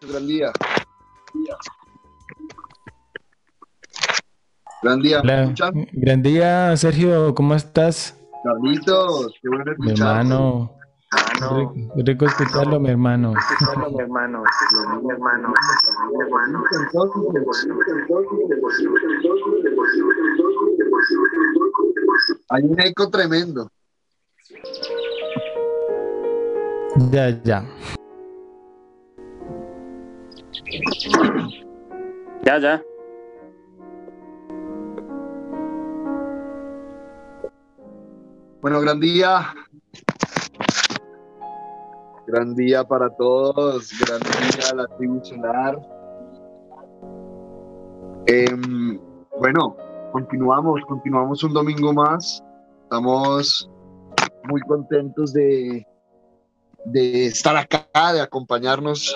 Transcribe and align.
Gran 0.00 0.26
día. 0.26 0.52
Gran 4.82 5.00
día. 5.00 5.22
Gran 5.92 6.22
día, 6.22 6.76
Sergio, 6.76 7.34
¿cómo 7.34 7.54
estás? 7.54 8.16
Carlitos, 8.44 9.34
qué 9.42 9.48
bueno 9.48 9.64
Mi 9.78 9.90
hermano. 9.90 10.74
Rico, 11.34 11.74
rico 11.96 12.26
escucharlo, 12.26 12.78
mi 12.78 12.90
hermano. 12.90 13.32
Escucharlo, 13.36 13.90
mi 13.90 14.00
hermano. 14.00 14.42
Mi 15.02 15.10
hermano. 15.10 15.52
Hay 22.50 22.62
un 22.64 22.80
eco 22.80 23.10
tremendo. 23.10 23.68
Ya, 27.10 27.30
ya. 27.42 27.64
Ya, 32.48 32.58
ya. 32.58 32.82
Bueno, 38.62 38.80
gran 38.80 38.98
día. 39.00 39.52
Gran 42.26 42.54
día 42.54 42.84
para 42.84 43.10
todos. 43.16 43.92
Gran 44.00 44.20
día 44.20 44.70
a 44.70 44.74
la 44.76 44.86
tribu 44.96 45.22
solar. 45.22 45.78
Em, 48.28 48.98
bueno, 49.38 49.76
continuamos, 50.12 50.80
continuamos 50.88 51.44
un 51.44 51.52
domingo 51.52 51.92
más. 51.92 52.42
Estamos 52.84 53.70
muy 54.44 54.62
contentos 54.62 55.34
de, 55.34 55.86
de 56.86 57.26
estar 57.26 57.58
acá, 57.58 58.14
de 58.14 58.22
acompañarnos 58.22 59.14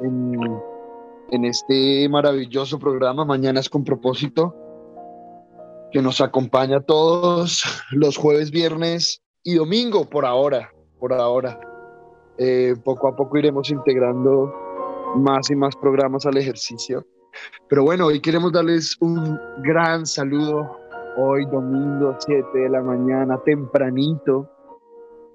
en, 0.00 0.38
en 1.30 1.44
este 1.44 2.08
maravilloso 2.08 2.78
programa. 2.78 3.24
Mañana 3.24 3.60
es 3.60 3.68
con 3.68 3.84
propósito 3.84 4.54
que 5.92 6.02
nos 6.02 6.20
acompaña 6.20 6.80
todos 6.80 7.62
los 7.92 8.16
jueves, 8.16 8.50
viernes 8.50 9.22
y 9.42 9.54
domingo 9.54 10.04
por 10.04 10.26
ahora, 10.26 10.70
por 10.98 11.12
ahora. 11.12 11.60
Eh, 12.36 12.74
poco 12.84 13.06
a 13.06 13.14
poco 13.14 13.38
iremos 13.38 13.70
integrando 13.70 14.52
más 15.16 15.50
y 15.50 15.54
más 15.54 15.76
programas 15.76 16.26
al 16.26 16.36
ejercicio. 16.36 17.06
Pero 17.68 17.84
bueno, 17.84 18.06
hoy 18.06 18.20
queremos 18.20 18.52
darles 18.52 18.96
un 19.00 19.38
gran 19.62 20.06
saludo. 20.06 20.78
Hoy 21.16 21.46
domingo 21.46 22.16
7 22.18 22.58
de 22.58 22.68
la 22.68 22.82
mañana, 22.82 23.40
tempranito, 23.44 24.50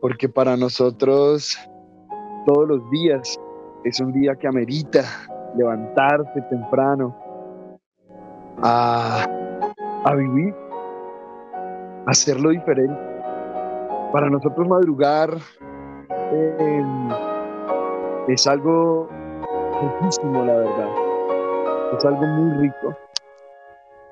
porque 0.01 0.27
para 0.27 0.57
nosotros 0.57 1.57
todos 2.45 2.67
los 2.67 2.89
días 2.91 3.39
es 3.85 3.99
un 4.01 4.11
día 4.11 4.35
que 4.35 4.47
amerita 4.47 5.05
levantarse 5.55 6.41
temprano 6.49 7.15
a 8.61 9.25
a 10.03 10.15
vivir, 10.15 10.55
a 12.05 12.11
hacerlo 12.11 12.49
diferente. 12.49 12.99
Para 14.11 14.29
nosotros 14.29 14.67
madrugar 14.67 15.37
em, 16.31 17.09
es 18.27 18.47
algo 18.47 19.09
riquísimo, 19.81 20.43
la 20.45 20.55
verdad. 20.55 20.89
Es 21.97 22.05
algo 22.05 22.25
muy 22.25 22.67
rico. 22.67 22.97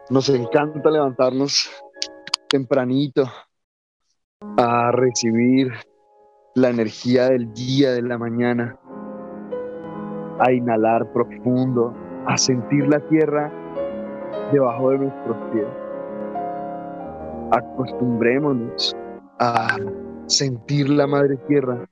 Nos 0.09 0.29
encanta 0.29 0.89
levantarnos 0.89 1.69
tempranito 2.47 3.23
a 4.57 4.91
recibir 4.91 5.73
la 6.55 6.69
energía 6.69 7.29
del 7.29 7.53
día, 7.53 7.91
de 7.91 8.01
la 8.01 8.17
mañana, 8.17 8.79
a 10.39 10.51
inhalar 10.51 11.05
profundo, 11.13 11.93
a 12.25 12.37
sentir 12.37 12.87
la 12.87 12.99
tierra 13.09 13.51
debajo 14.51 14.91
de 14.91 14.97
nuestros 14.99 15.37
pies. 15.51 15.67
Acostumbrémonos 17.51 18.95
a 19.39 19.77
sentir 20.25 20.89
la 20.89 21.07
madre 21.07 21.37
tierra 21.47 21.87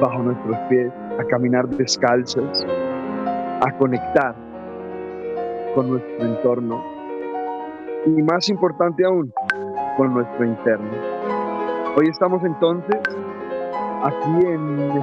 bajo 0.00 0.22
nuestros 0.22 0.56
pies, 0.68 0.92
a 1.18 1.24
caminar 1.24 1.68
descalzos, 1.68 2.66
a 3.60 3.78
conectar 3.78 4.34
con 5.74 5.90
nuestro 5.90 6.26
entorno 6.26 6.82
y 8.06 8.22
más 8.22 8.48
importante 8.48 9.04
aún, 9.04 9.32
con 9.96 10.14
nuestro 10.14 10.44
interno. 10.44 10.90
Hoy 11.96 12.08
estamos 12.08 12.44
entonces 12.44 13.00
aquí 14.04 14.46
en 14.46 15.02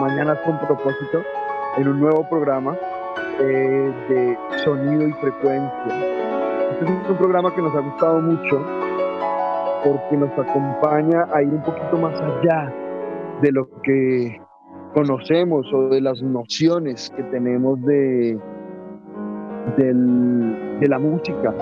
Mañana 0.00 0.34
con 0.46 0.58
propósito, 0.60 1.22
en 1.76 1.88
un 1.88 2.00
nuevo 2.00 2.28
programa 2.28 2.76
eh, 3.40 3.92
de 4.08 4.38
sonido 4.64 5.08
y 5.08 5.12
frecuencia. 5.14 5.86
Este 6.72 6.84
es 6.84 7.10
un 7.10 7.16
programa 7.16 7.54
que 7.54 7.62
nos 7.62 7.74
ha 7.74 7.80
gustado 7.80 8.20
mucho 8.20 8.64
porque 9.84 10.16
nos 10.16 10.30
acompaña 10.38 11.26
a 11.32 11.42
ir 11.42 11.48
un 11.48 11.62
poquito 11.62 11.96
más 11.96 12.20
allá 12.20 12.72
de 13.40 13.52
lo 13.52 13.68
que 13.82 14.40
conocemos 14.94 15.66
o 15.72 15.88
de 15.88 16.00
las 16.00 16.22
nociones 16.22 17.10
que 17.16 17.22
tenemos 17.24 17.80
de, 17.82 18.38
de 19.76 20.88
la 20.88 20.98
música, 20.98 21.54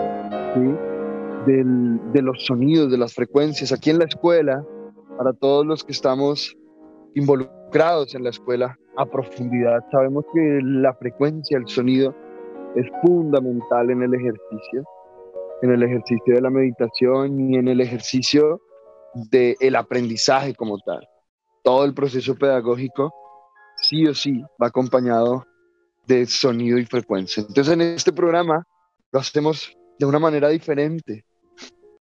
de 1.47 2.23
los 2.23 2.45
sonidos, 2.45 2.91
de 2.91 2.99
las 2.99 3.15
frecuencias. 3.15 3.73
Aquí 3.73 3.91
en 3.91 3.99
la 3.99 4.07
escuela, 4.07 4.65
para 5.17 5.33
todos 5.33 5.65
los 5.67 5.85
que 5.85 5.93
estamos 5.93 6.57
involucrados 7.15 8.15
en 8.15 8.25
la 8.25 8.31
escuela, 8.31 8.79
a 8.99 9.07
profundidad. 9.07 9.85
Sabemos 9.91 10.25
que 10.35 10.61
la 10.63 10.93
frecuencia, 10.95 11.57
el 11.57 11.67
sonido 11.69 12.15
es 12.75 12.87
fundamental 13.03 13.91
en 13.91 14.03
el 14.03 14.13
ejercicio, 14.13 14.85
en 15.63 15.71
el 15.71 15.83
ejercicio 15.83 16.35
de 16.35 16.41
la 16.41 16.51
meditación 16.51 17.41
y 17.41 17.57
en 17.57 17.69
el 17.69 17.81
ejercicio 17.81 18.61
del 19.31 19.77
aprendizaje 19.77 20.55
como 20.55 20.79
tal. 20.81 21.09
Todo 21.63 21.85
el 21.85 21.95
proceso 21.95 22.35
pedagógico 22.35 23.13
sí 23.77 24.05
o 24.07 24.15
sí 24.15 24.43
va 24.61 24.67
acompañado 24.67 25.45
de 26.07 26.27
sonido 26.27 26.79
y 26.79 26.85
frecuencia. 26.85 27.45
Entonces 27.47 27.73
en 27.73 27.81
este 27.83 28.13
programa 28.13 28.67
lo 29.13 29.21
hacemos 29.21 29.77
de 29.99 30.07
una 30.07 30.19
manera 30.19 30.49
diferente, 30.49 31.25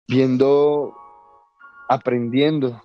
viendo, 0.07 0.93
aprendiendo 1.87 2.81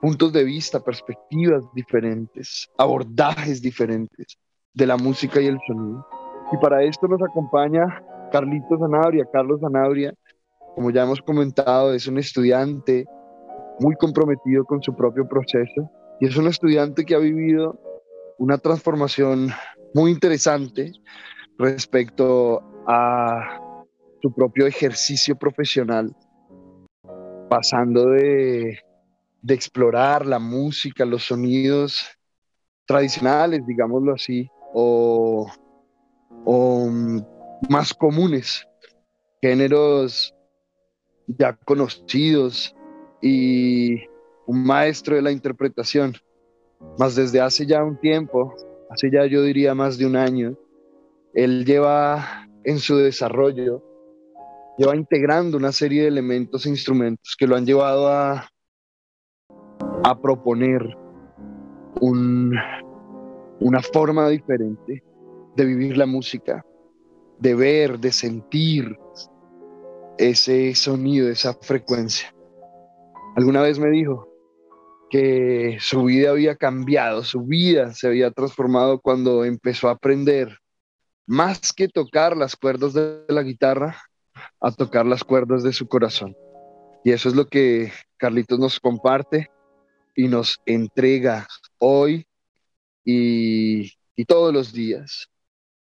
puntos 0.00 0.32
de 0.32 0.44
vista, 0.44 0.82
perspectivas 0.82 1.62
diferentes, 1.74 2.68
abordajes 2.78 3.60
diferentes 3.60 4.38
de 4.74 4.86
la 4.86 4.96
música 4.96 5.40
y 5.40 5.46
el 5.46 5.58
sonido. 5.66 6.06
Y 6.52 6.56
para 6.56 6.82
esto 6.82 7.06
nos 7.06 7.22
acompaña 7.22 8.02
Carlitos 8.32 8.80
Zanabria. 8.80 9.26
Carlos 9.32 9.60
Zanabria, 9.60 10.14
como 10.74 10.90
ya 10.90 11.02
hemos 11.02 11.20
comentado, 11.20 11.94
es 11.94 12.06
un 12.06 12.18
estudiante 12.18 13.04
muy 13.80 13.94
comprometido 13.96 14.64
con 14.64 14.82
su 14.82 14.94
propio 14.94 15.28
proceso 15.28 15.90
y 16.20 16.26
es 16.26 16.36
un 16.36 16.46
estudiante 16.46 17.04
que 17.04 17.14
ha 17.14 17.18
vivido 17.18 17.78
una 18.38 18.58
transformación 18.58 19.48
muy 19.94 20.10
interesante 20.10 20.92
respecto 21.58 22.62
a 22.86 23.60
su 24.22 24.32
propio 24.32 24.66
ejercicio 24.66 25.36
profesional, 25.36 26.14
pasando 27.48 28.10
de 28.10 28.78
de 29.42 29.54
explorar 29.54 30.26
la 30.26 30.38
música, 30.38 31.04
los 31.04 31.24
sonidos 31.24 32.04
tradicionales, 32.86 33.66
digámoslo 33.66 34.14
así, 34.14 34.48
o, 34.74 35.46
mm, 36.44 37.20
más 37.68 37.94
comunes, 37.94 38.66
géneros 39.40 40.34
ya 41.26 41.54
conocidos 41.54 42.74
y 43.22 43.94
un 44.46 44.64
maestro 44.64 45.16
de 45.16 45.22
la 45.22 45.30
interpretación. 45.30 46.16
Más 46.98 47.14
desde 47.14 47.40
hace 47.40 47.66
ya 47.66 47.84
un 47.84 47.98
tiempo, 48.00 48.54
hace 48.90 49.10
ya 49.10 49.26
yo 49.26 49.42
diría 49.42 49.74
más 49.74 49.98
de 49.98 50.06
un 50.06 50.16
año, 50.16 50.56
él 51.34 51.64
lleva 51.64 52.48
en 52.64 52.78
su 52.78 52.96
desarrollo, 52.96 53.82
lleva 54.76 54.96
integrando 54.96 55.56
una 55.56 55.72
serie 55.72 56.02
de 56.02 56.08
elementos 56.08 56.66
e 56.66 56.70
instrumentos 56.70 57.36
que 57.38 57.46
lo 57.46 57.54
han 57.54 57.66
llevado 57.66 58.08
a 58.08 58.50
a 60.02 60.18
proponer 60.18 60.96
una 62.00 63.82
forma 63.92 64.28
diferente 64.28 65.02
de 65.56 65.64
vivir 65.64 65.96
la 65.96 66.06
música, 66.06 66.64
de 67.38 67.54
ver, 67.54 67.98
de 67.98 68.12
sentir 68.12 68.98
ese 70.16 70.74
sonido, 70.74 71.28
esa 71.28 71.54
frecuencia. 71.54 72.34
Alguna 73.36 73.62
vez 73.62 73.78
me 73.78 73.90
dijo 73.90 74.28
que 75.10 75.76
su 75.80 76.04
vida 76.04 76.30
había 76.30 76.56
cambiado, 76.56 77.24
su 77.24 77.42
vida 77.42 77.92
se 77.92 78.06
había 78.06 78.30
transformado 78.30 79.00
cuando 79.00 79.44
empezó 79.44 79.88
a 79.88 79.92
aprender 79.92 80.58
más 81.26 81.72
que 81.72 81.88
tocar 81.88 82.36
las 82.36 82.56
cuerdas 82.56 82.94
de 82.94 83.24
la 83.28 83.42
guitarra, 83.42 83.96
a 84.60 84.72
tocar 84.72 85.06
las 85.06 85.24
cuerdas 85.24 85.62
de 85.62 85.72
su 85.72 85.88
corazón. 85.88 86.34
Y 87.04 87.12
eso 87.12 87.28
es 87.28 87.34
lo 87.34 87.46
que 87.46 87.92
Carlitos 88.16 88.58
nos 88.58 88.78
comparte 88.78 89.48
y 90.20 90.28
nos 90.28 90.60
entrega 90.66 91.46
hoy 91.78 92.26
y, 93.06 93.90
y 94.14 94.24
todos 94.26 94.52
los 94.52 94.70
días 94.70 95.30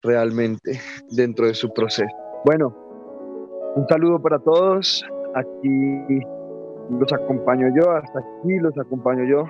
realmente 0.02 0.80
dentro 1.10 1.46
de 1.46 1.54
su 1.54 1.70
proceso. 1.70 2.16
Bueno, 2.46 2.74
un 3.76 3.86
saludo 3.88 4.22
para 4.22 4.38
todos. 4.38 5.04
Aquí 5.34 6.24
los 6.98 7.12
acompaño 7.12 7.68
yo, 7.76 7.90
hasta 7.90 8.20
aquí 8.20 8.58
los 8.58 8.76
acompaño 8.78 9.24
yo 9.24 9.44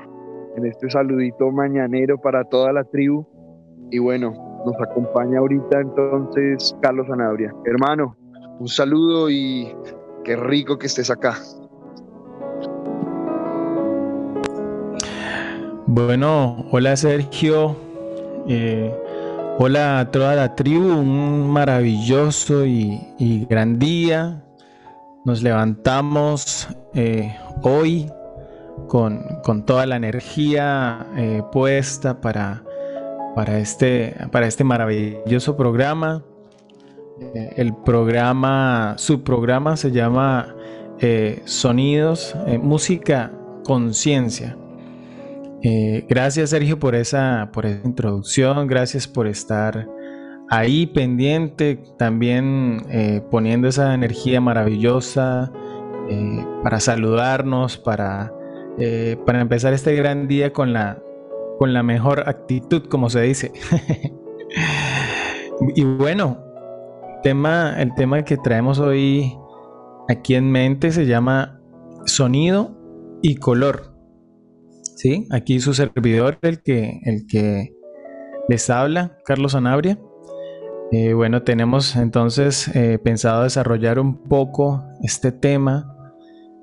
en 0.56 0.66
este 0.66 0.90
saludito 0.90 1.52
mañanero 1.52 2.20
para 2.20 2.42
toda 2.42 2.72
la 2.72 2.82
tribu. 2.82 3.24
Y 3.92 4.00
bueno, 4.00 4.32
nos 4.66 4.74
acompaña 4.80 5.38
ahorita 5.38 5.80
entonces 5.80 6.76
Carlos 6.82 7.06
Anabria. 7.08 7.54
Hermano, 7.66 8.16
un 8.58 8.66
saludo 8.66 9.30
y 9.30 9.72
qué 10.24 10.34
rico 10.34 10.76
que 10.76 10.88
estés 10.88 11.08
acá. 11.08 11.36
Bueno, 15.94 16.64
hola 16.70 16.96
Sergio, 16.96 17.76
eh, 18.48 18.90
hola 19.58 20.00
a 20.00 20.10
toda 20.10 20.34
la 20.34 20.54
tribu, 20.54 20.88
un 20.88 21.50
maravilloso 21.50 22.64
y, 22.64 23.46
gran 23.50 23.78
día. 23.78 24.42
Nos 25.26 25.42
levantamos 25.42 26.66
eh, 26.94 27.36
hoy 27.60 28.10
con, 28.88 29.22
toda 29.66 29.84
la 29.84 29.96
energía 29.96 31.08
eh, 31.14 31.42
puesta 31.52 32.22
para, 32.22 32.64
para, 33.34 33.58
este, 33.58 34.16
para 34.30 34.46
este 34.46 34.64
maravilloso 34.64 35.58
programa. 35.58 36.24
el 37.34 37.74
programa, 37.74 38.94
su 38.96 39.22
programa 39.22 39.76
se 39.76 39.90
llama 39.90 40.56
Sonidos, 41.44 42.34
Música 42.62 43.30
Conciencia. 43.62 44.56
Eh, 45.64 46.04
gracias 46.08 46.50
Sergio 46.50 46.78
por 46.78 46.96
esa, 46.96 47.50
por 47.52 47.66
esa 47.66 47.86
introducción, 47.86 48.66
gracias 48.66 49.06
por 49.06 49.28
estar 49.28 49.88
ahí 50.50 50.86
pendiente, 50.86 51.80
también 51.98 52.84
eh, 52.90 53.22
poniendo 53.30 53.68
esa 53.68 53.94
energía 53.94 54.40
maravillosa 54.40 55.52
eh, 56.10 56.44
para 56.64 56.80
saludarnos, 56.80 57.78
para, 57.78 58.32
para 59.24 59.40
empezar 59.40 59.72
este 59.72 59.94
gran 59.94 60.26
día 60.26 60.52
con 60.52 60.72
la, 60.72 61.00
con 61.58 61.72
la 61.72 61.84
mejor 61.84 62.28
actitud, 62.28 62.88
como 62.88 63.08
se 63.08 63.22
dice. 63.22 63.52
y 65.76 65.84
bueno, 65.84 66.38
tema, 67.22 67.80
el 67.80 67.94
tema 67.94 68.24
que 68.24 68.36
traemos 68.36 68.80
hoy 68.80 69.32
aquí 70.08 70.34
en 70.34 70.50
mente 70.50 70.90
se 70.90 71.06
llama 71.06 71.60
sonido 72.04 72.72
y 73.22 73.36
color. 73.36 73.91
Sí, 74.96 75.26
aquí 75.30 75.60
su 75.60 75.74
servidor, 75.74 76.38
el 76.42 76.62
que, 76.62 77.00
el 77.04 77.26
que 77.26 77.74
les 78.48 78.70
habla, 78.70 79.18
Carlos 79.24 79.54
Anabria. 79.54 79.98
Eh, 80.92 81.14
bueno, 81.14 81.42
tenemos 81.42 81.96
entonces 81.96 82.68
eh, 82.76 82.98
pensado 82.98 83.44
desarrollar 83.44 83.98
un 83.98 84.24
poco 84.24 84.84
este 85.02 85.32
tema, 85.32 85.96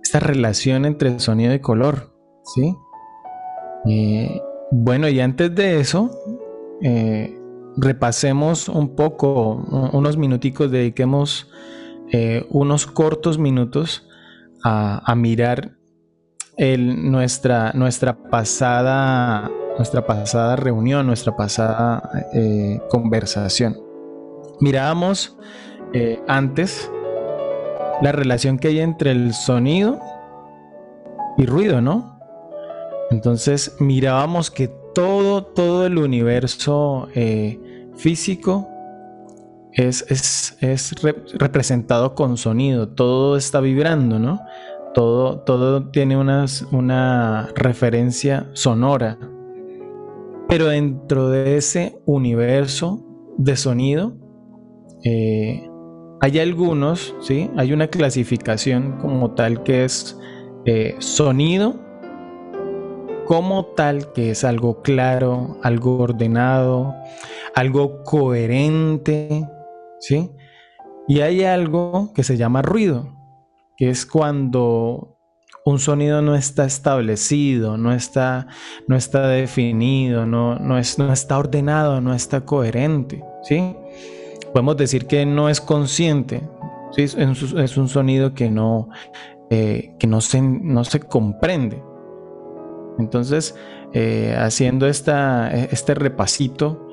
esta 0.04 0.20
relación 0.20 0.86
entre 0.86 1.20
sonido 1.20 1.54
y 1.54 1.60
color, 1.60 2.14
¿sí? 2.44 2.76
Eh, 3.88 4.40
bueno, 4.72 5.10
y 5.10 5.20
antes 5.20 5.54
de 5.56 5.80
eso, 5.80 6.12
repasemos 7.76 8.70
un 8.70 8.96
poco, 8.96 9.56
unos 9.94 10.16
minuticos, 10.18 10.70
dediquemos 10.70 11.50
unos 12.52 12.86
cortos 12.86 13.40
minutos 13.40 14.08
a, 14.64 15.02
a 15.12 15.16
mirar 15.16 15.79
nuestra, 16.60 17.72
nuestra, 17.74 18.18
pasada, 18.18 19.50
nuestra 19.78 20.06
pasada 20.06 20.56
reunión, 20.58 21.08
nuestra 21.08 21.36
pasada 21.36 22.28
eh, 22.34 22.82
conversación. 22.90 23.78
Mirábamos 24.60 25.38
eh, 25.94 26.20
antes 26.28 26.92
la 28.02 28.12
relación 28.12 28.60
que 28.60 28.70
hay 28.70 28.80
entre 28.80 29.12
el 29.12 29.34
sonido 29.34 30.00
y 31.38 31.46
ruido, 31.46 31.82
¿no? 31.82 32.20
Entonces 33.10 33.78
mirábamos 33.80 34.52
que 34.52 34.68
todo, 34.94 35.46
todo 35.46 35.86
el 35.86 35.98
universo 35.98 37.08
eh, 37.16 37.60
físico 37.96 38.68
es, 39.72 40.06
es, 40.60 40.96
representado 41.34 42.16
con 42.16 42.38
sonido, 42.38 42.90
todo 42.90 43.38
está 43.38 43.62
vibrando, 43.62 44.20
¿no? 44.20 44.42
Todo, 44.94 45.40
todo 45.42 45.90
tiene 45.90 46.18
una 46.18 47.50
referencia 47.56 48.50
sonora. 48.54 49.18
Pero 50.48 50.66
dentro 50.66 51.30
de 51.30 51.58
ese 51.58 52.00
universo 52.06 53.06
de 53.38 53.56
sonido, 53.56 54.18
eh, 55.04 55.70
hay 56.22 56.40
algunos, 56.40 57.16
¿sí? 57.22 57.52
Hay 57.56 57.72
una 57.72 57.88
clasificación 57.88 58.98
como 59.00 59.36
tal 59.36 59.62
que 59.64 59.86
es 59.86 60.20
eh, 60.66 60.96
sonido, 60.98 61.80
como 63.26 63.68
tal 63.68 64.12
que 64.12 64.32
es 64.32 64.44
algo 64.44 64.82
claro, 64.82 65.60
algo 65.62 66.00
ordenado, 66.00 66.96
algo 67.54 68.04
coherente, 68.04 69.48
¿sí? 70.00 70.32
Y 71.08 71.22
hay 71.22 71.44
algo 71.44 72.12
que 72.14 72.24
se 72.24 72.38
llama 72.38 72.64
ruido 72.64 73.19
que 73.80 73.90
es 73.90 74.06
cuando 74.06 75.18
un 75.66 75.80
sonido 75.80 76.22
no 76.22 76.36
está 76.36 76.66
establecido, 76.66 77.78
no 77.78 77.94
está, 77.94 78.48
no 78.90 78.98
está 78.98 79.30
definido, 79.30 80.26
no, 80.26 80.60
no, 80.60 80.78
es, 80.78 81.00
no 81.00 81.14
está 81.14 81.38
ordenado, 81.38 82.02
no 82.02 82.14
está 82.14 82.42
coherente, 82.42 83.24
¿sí? 83.42 83.74
Podemos 84.52 84.76
decir 84.76 85.06
que 85.06 85.26
no 85.26 85.48
es 85.48 85.62
consciente, 85.62 86.42
es, 86.98 87.16
un 87.16 87.88
sonido 87.88 88.34
que 88.34 88.50
no, 88.50 88.90
eh, 89.50 89.96
que 89.98 90.08
no, 90.08 90.20
se, 90.20 90.42
no 90.42 90.84
se 90.84 91.00
comprende. 91.00 91.82
Entonces, 92.98 93.56
eh, 93.94 94.36
haciendo 94.38 94.88
esta, 94.88 95.52
este 95.52 95.96
repasito, 95.96 96.86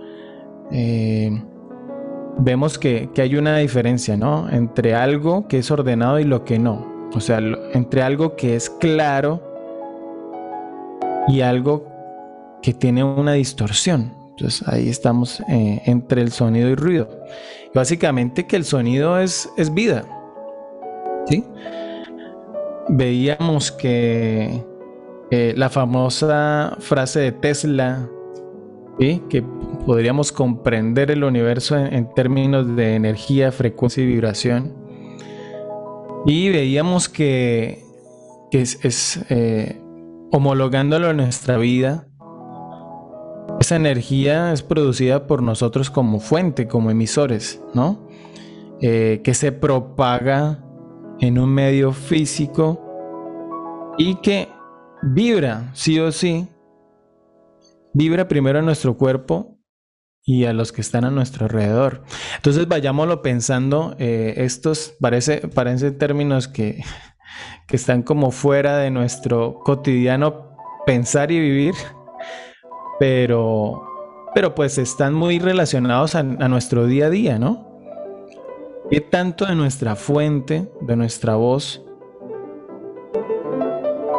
eh, 0.71 1.31
vemos 2.39 2.79
que, 2.79 3.11
hay 3.17 3.37
una 3.37 3.59
diferencia, 3.59 4.17
¿no? 4.17 4.49
Entre 4.51 4.95
algo 4.95 5.49
que 5.49 5.59
es 5.59 5.71
ordenado 5.71 6.21
y 6.21 6.25
lo 6.25 6.45
que 6.45 6.59
no. 6.59 7.09
O 7.15 7.21
sea, 7.21 7.39
entre 7.73 8.03
algo 8.03 8.37
que 8.37 8.57
es 8.57 8.69
claro 8.69 9.43
y 11.29 11.41
algo 11.41 11.87
que 12.63 12.75
tiene 12.75 13.05
una 13.05 13.33
distorsión. 13.33 14.13
Entonces 14.31 14.67
ahí 14.69 14.89
estamos 14.89 15.41
eh, 15.49 15.83
entre 15.87 16.21
el 16.23 16.31
sonido 16.31 16.69
y 16.69 16.75
ruido. 16.75 17.09
básicamente 17.75 18.47
que 18.47 18.57
el 18.57 18.65
sonido 18.65 19.19
es, 19.19 19.49
es 19.57 19.73
vida. 19.73 20.05
¿Sí? 21.27 21.45
Veíamos 22.89 23.73
que 23.73 24.63
eh, 25.31 25.55
la 25.57 25.69
famosa 25.71 26.77
frase 26.81 27.21
de 27.21 27.33
Tesla 27.33 28.09
que 28.99 29.45
podríamos 29.85 30.33
comprender 30.33 31.11
el 31.11 31.23
universo 31.25 31.77
en, 31.77 32.13
términos 32.15 32.77
de 32.77 32.95
energía, 32.95 33.53
frecuencia 33.53 34.03
y 34.03 34.07
vibración. 34.07 34.75
Y 36.25 36.49
veíamos 36.49 37.09
que, 37.09 37.85
es, 38.51 39.21
eh, 39.29 39.81
homologándolo 40.33 41.11
en 41.11 41.19
nuestra 41.19 41.59
vida, 41.59 42.09
esa 43.61 43.77
energía 43.77 44.53
es 44.53 44.63
producida 44.63 45.27
por 45.27 45.43
nosotros 45.43 45.91
como 45.91 46.19
fuente, 46.19 46.67
como 46.67 46.91
emisores, 46.91 47.63
¿no? 47.75 48.09
Eh, 48.81 49.21
que 49.25 49.35
se 49.35 49.53
propaga 49.53 50.63
en 51.21 51.39
un 51.39 51.51
medio 51.51 51.93
físico 51.93 52.83
y 53.97 54.17
que 54.17 54.49
vibra, 55.03 55.71
sí 55.75 55.99
o 55.99 56.13
sí, 56.13 56.49
vibra 57.97 58.29
primero 58.29 58.59
en 58.59 58.67
nuestro 58.67 58.99
cuerpo 58.99 59.59
y 60.23 60.45
a 60.45 60.53
los 60.53 60.71
que 60.71 60.83
están 60.83 61.07
a 61.07 61.11
nuestro 61.11 61.47
alrededor. 61.47 62.03
Entonces 62.37 62.69
vayámoslo 62.69 63.23
pensando, 63.23 63.97
eh, 63.99 64.35
estos 64.37 64.95
parece, 65.01 65.49
parecen 65.49 65.97
términos 65.97 66.47
que, 66.47 66.85
que 67.67 67.77
están 67.77 68.03
como 68.03 68.33
fuera 68.33 68.77
de 68.77 68.91
nuestro 68.91 69.61
cotidiano 69.61 70.57
pensar 70.85 71.33
y 71.33 71.41
vivir, 71.41 71.75
pero, 73.01 73.83
pero 74.35 74.55
pues 74.55 74.77
están 74.77 75.15
muy 75.15 75.39
relacionados 75.39 76.15
a, 76.17 76.19
a 76.19 76.49
nuestro 76.49 76.87
día 76.87 77.07
a 77.07 77.11
día, 77.11 77.39
¿no? 77.39 77.81
¿Qué 78.91 79.01
tanto 79.01 79.47
de 79.47 79.55
nuestra 79.55 79.97
fuente, 79.97 80.71
de 80.83 80.97
nuestra 80.97 81.37
voz, 81.37 81.86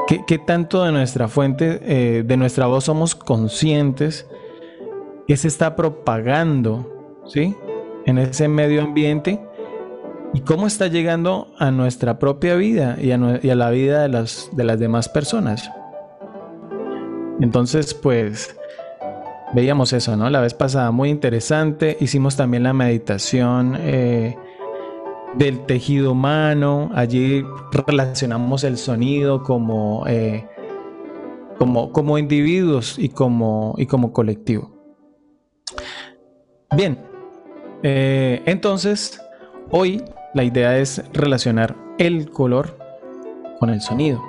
¿Qué, 0.08 0.38
tanto 0.38 0.86
de 0.86 0.94
nuestra 0.94 1.28
fuente, 1.28 1.82
eh, 1.84 2.24
de 2.26 2.38
nuestra 2.38 2.66
voz 2.66 2.86
somos 2.86 3.14
conscientes 3.14 4.26
que 5.28 5.36
se 5.36 5.50
está 5.50 5.76
propagando, 5.76 7.20
¿sí? 7.28 7.54
En 8.06 8.18
ese 8.18 8.48
medio 8.48 8.84
ambiente 8.84 9.42
y 10.34 10.40
cómo 10.42 10.66
está 10.66 10.88
llegando 10.88 11.54
a 11.60 11.72
nuestra 11.72 12.20
propia 12.20 12.56
vida 12.56 12.98
y 13.02 13.12
a, 13.12 13.18
la 13.18 13.70
vida 13.70 14.04
de 14.04 14.08
las, 14.08 14.50
de 14.54 14.64
las 14.64 14.80
demás 14.80 15.10
personas. 15.10 15.70
Entonces, 17.42 17.94
pues, 17.94 18.56
veíamos 19.54 19.92
eso, 19.92 20.16
¿no? 20.16 20.30
La 20.30 20.40
vez 20.40 20.54
pasada, 20.54 20.92
muy 20.92 21.10
interesante. 21.10 21.98
Hicimos 22.00 22.38
también 22.38 22.64
la 22.64 22.72
meditación 22.72 23.76
eh, 23.78 24.38
del 25.36 25.66
tejido 25.66 26.12
humano. 26.12 26.90
Allí 26.94 27.46
relacionamos 27.72 28.64
el 28.64 28.78
sonido 28.78 29.44
como, 29.44 30.06
eh, 30.08 30.48
como, 31.58 31.92
como 31.92 32.18
individuos 32.18 32.98
y 32.98 33.10
como, 33.10 33.76
y 33.78 33.86
como 33.86 34.14
colectivo. 34.14 34.78
Bien, 36.76 36.98
eh, 37.84 38.42
entonces 38.46 39.22
hoy 39.72 40.04
la 40.34 40.44
idea 40.44 40.78
es 40.78 41.04
relacionar 41.14 41.76
el 41.98 42.30
color 42.30 42.78
con 43.60 43.70
el 43.70 43.82
sonido. 43.82 44.22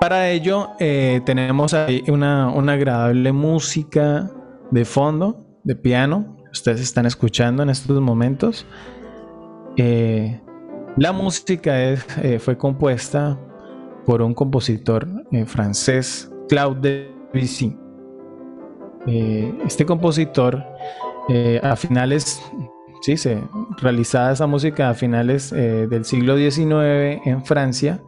Para 0.00 0.30
ello 0.30 0.68
eh, 0.78 1.20
tenemos 1.26 1.74
ahí 1.74 2.04
una, 2.08 2.48
agradable 2.48 3.32
música 3.32 4.30
de 4.70 4.84
fondo, 4.84 5.60
de 5.64 5.74
piano, 5.74 6.37
ustedes 6.52 6.80
están 6.80 7.06
escuchando 7.06 7.62
en 7.62 7.70
estos 7.70 8.00
momentos. 8.00 8.66
Eh, 9.76 10.40
la 10.96 11.12
música 11.12 11.74
fue 12.40 12.56
compuesta 12.56 13.38
por 14.04 14.22
un 14.22 14.34
compositor 14.34 15.06
francés, 15.46 16.30
Claude 16.48 17.12
Debussy. 17.32 17.76
este 19.06 19.86
compositor 19.86 20.64
eh, 21.30 21.60
a 21.62 21.76
finales, 21.76 22.40
sí, 23.02 23.18
se 23.18 23.42
realizada 23.82 24.32
esa 24.32 24.46
música 24.46 24.88
a 24.88 24.94
finales 24.94 25.52
eh, 25.52 25.86
del 25.86 26.06
siglo 26.06 26.38
XIX 26.38 27.20
en 27.26 27.44
Francia, 27.44 28.00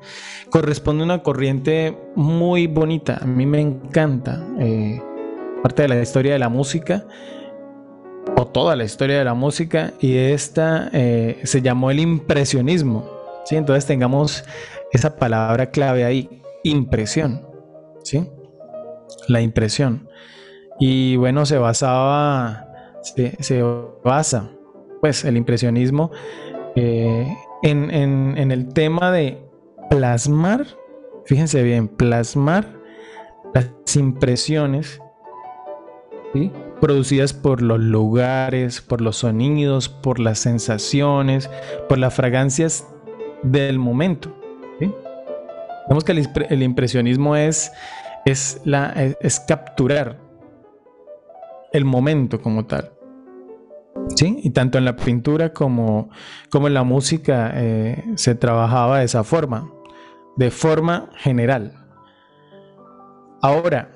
corresponde 0.49 1.03
a 1.03 1.05
una 1.05 1.23
corriente 1.23 1.99
muy 2.17 2.67
bonita. 2.67 3.19
A 3.21 3.27
mí 3.27 3.45
me 3.45 3.61
encanta 3.61 4.43
eh, 4.59 5.03
parte 5.63 5.83
de 5.83 5.89
la 5.89 6.01
historia 6.01 6.33
de 6.33 6.39
la 6.39 6.49
música 6.49 7.07
toda 8.47 8.77
la 8.77 8.85
historia 8.85 9.19
de 9.19 9.25
la 9.25 9.35
música 9.35 9.93
y 10.01 10.17
esta 10.17 10.91
se 10.91 11.63
llamó 11.63 11.91
el 11.91 12.01
impresionismo. 12.01 13.09
¿sí? 13.45 13.57
Entonces 13.57 13.87
tengamos 13.87 14.45
esa 14.93 15.17
palabra 15.17 15.71
clave 15.71 16.05
ahí, 16.05 16.43
impresión. 16.65 17.47
¿sí? 18.03 18.29
La 19.29 19.41
impresión. 19.41 20.09
Y 20.79 21.17
bueno, 21.17 21.47
se 21.47 21.59
basaba 21.59 22.71
se, 23.03 23.63
basa, 24.05 24.51
pues, 25.01 25.25
el 25.25 25.37
impresionismo 25.37 26.11
eh, 26.77 27.27
en, 27.63 27.91
el 28.51 28.73
tema 28.73 29.11
de 29.11 29.39
plasmar, 29.89 30.67
fíjense 31.25 31.63
bien, 31.63 31.89
plasmar 31.89 32.67
las 33.55 33.97
impresiones 33.97 35.01
producidas 36.81 37.33
por 37.33 37.63
los 37.63 37.81
lugares, 37.81 38.81
por 38.81 39.01
los 39.01 39.17
sonidos, 39.17 39.89
por 39.89 40.19
las 40.19 40.39
sensaciones, 40.39 41.51
por 41.89 41.99
las 41.99 42.15
fragancias 42.15 42.87
del 43.43 43.79
momento. 43.79 44.37
Vemos 45.89 46.05
que 46.05 46.13
el, 46.13 46.63
impresionismo 46.63 47.35
es, 47.35 47.73
es, 48.25 48.61
la, 48.65 48.95
es 49.21 49.41
capturar 49.41 50.19
el 51.73 51.85
momento 51.85 52.41
como 52.41 52.65
tal. 52.65 52.93
¿Sí? 54.15 54.39
Y 54.43 54.51
tanto 54.51 54.79
en 54.79 54.85
la 54.85 54.97
pintura 54.97 55.53
como, 55.53 56.11
como 56.49 56.69
en 56.69 56.75
la 56.75 56.85
música 56.85 57.53
eh, 57.55 58.05
se 58.15 58.35
trabajaba 58.35 59.01
de 59.01 59.05
esa 59.05 59.25
forma, 59.25 59.71
de 60.37 60.51
forma 60.51 61.11
general. 61.17 61.73
Ahora, 63.43 63.91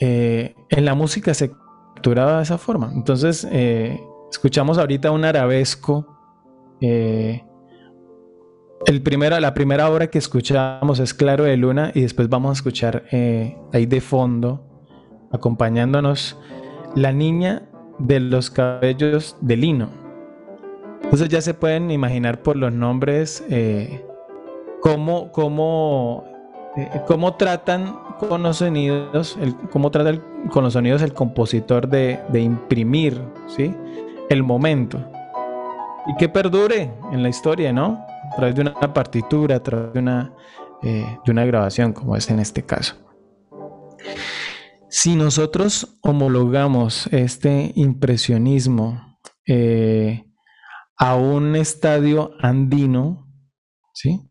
eh, 0.00 0.54
en 0.70 0.84
la 0.84 0.94
música 0.94 1.34
se 1.34 1.52
de 2.10 2.42
esa 2.42 2.58
forma. 2.58 2.92
Entonces, 2.94 3.46
eh, 3.50 4.00
escuchamos 4.30 4.78
ahorita 4.78 5.10
un 5.10 5.24
arabesco. 5.24 6.06
el 6.80 7.42
primero, 9.02 9.40
la 9.40 9.54
primera 9.54 9.88
obra 9.90 10.08
que 10.08 10.18
escuchamos 10.18 10.98
es 10.98 11.14
Claro 11.14 11.44
de 11.44 11.56
Luna 11.56 11.90
y 11.94 12.02
después 12.02 12.28
vamos 12.28 12.50
a 12.50 12.52
escuchar 12.54 13.04
ahí 13.72 13.86
de 13.86 14.00
fondo, 14.00 14.66
acompañándonos 15.32 16.36
la 16.94 17.12
niña 17.12 17.62
de 17.98 18.20
los 18.20 18.50
cabellos 18.50 19.36
de 19.40 19.56
lino. 19.56 20.04
Entonces 21.02 21.28
ya 21.28 21.40
se 21.40 21.54
pueden 21.54 21.90
imaginar 21.90 22.42
por 22.42 22.56
los 22.56 22.72
nombres 22.72 23.44
eh, 23.48 24.04
cómo, 24.80 25.30
cómo, 25.32 26.24
eh, 26.76 27.02
cómo, 27.06 27.34
tratan 27.34 27.96
con 28.18 28.42
los 28.42 28.58
sonidos, 28.58 29.38
el, 29.40 29.54
cómo 29.70 29.90
trata 29.90 30.10
con 30.50 30.64
los 30.64 30.72
sonidos 30.72 31.02
el 31.02 31.12
compositor 31.12 31.88
de, 31.88 32.20
imprimir 32.34 33.20
¿sí? 33.46 33.74
el 34.28 34.42
momento. 34.42 35.04
Y 36.06 36.16
que 36.16 36.28
perdure 36.28 36.92
en 37.12 37.22
la 37.22 37.28
historia, 37.28 37.72
¿no? 37.72 38.04
A 38.32 38.36
través 38.36 38.54
de 38.54 38.60
una 38.62 38.92
partitura, 38.92 39.56
a 39.56 39.62
través 39.62 39.94
de 39.94 40.00
una, 40.00 40.34
eh, 40.82 41.18
de 41.24 41.32
una 41.32 41.44
grabación, 41.46 41.92
como 41.92 42.14
es 42.16 42.28
en 42.30 42.40
este 42.40 42.62
caso. 42.62 42.96
Si 44.88 45.16
nosotros 45.16 45.98
homologamos 46.02 47.08
este 47.08 47.72
impresionismo 47.74 49.18
eh, 49.46 50.24
a 50.96 51.16
un 51.16 51.56
estadio 51.56 52.32
andino, 52.40 53.28
¿sí? 53.92 54.30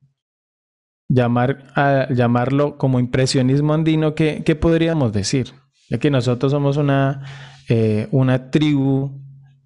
Llamar, 1.09 1.65
a, 1.75 2.07
llamarlo 2.13 2.77
como 2.77 2.99
impresionismo 2.99 3.73
andino, 3.73 4.15
¿qué, 4.15 4.57
podríamos 4.59 5.11
decir? 5.11 5.53
Ya 5.89 5.97
que 5.99 6.09
nosotros 6.09 6.51
somos 6.51 6.77
una, 6.77 7.25
eh, 7.69 8.07
una 8.11 8.49
tribu 8.51 9.21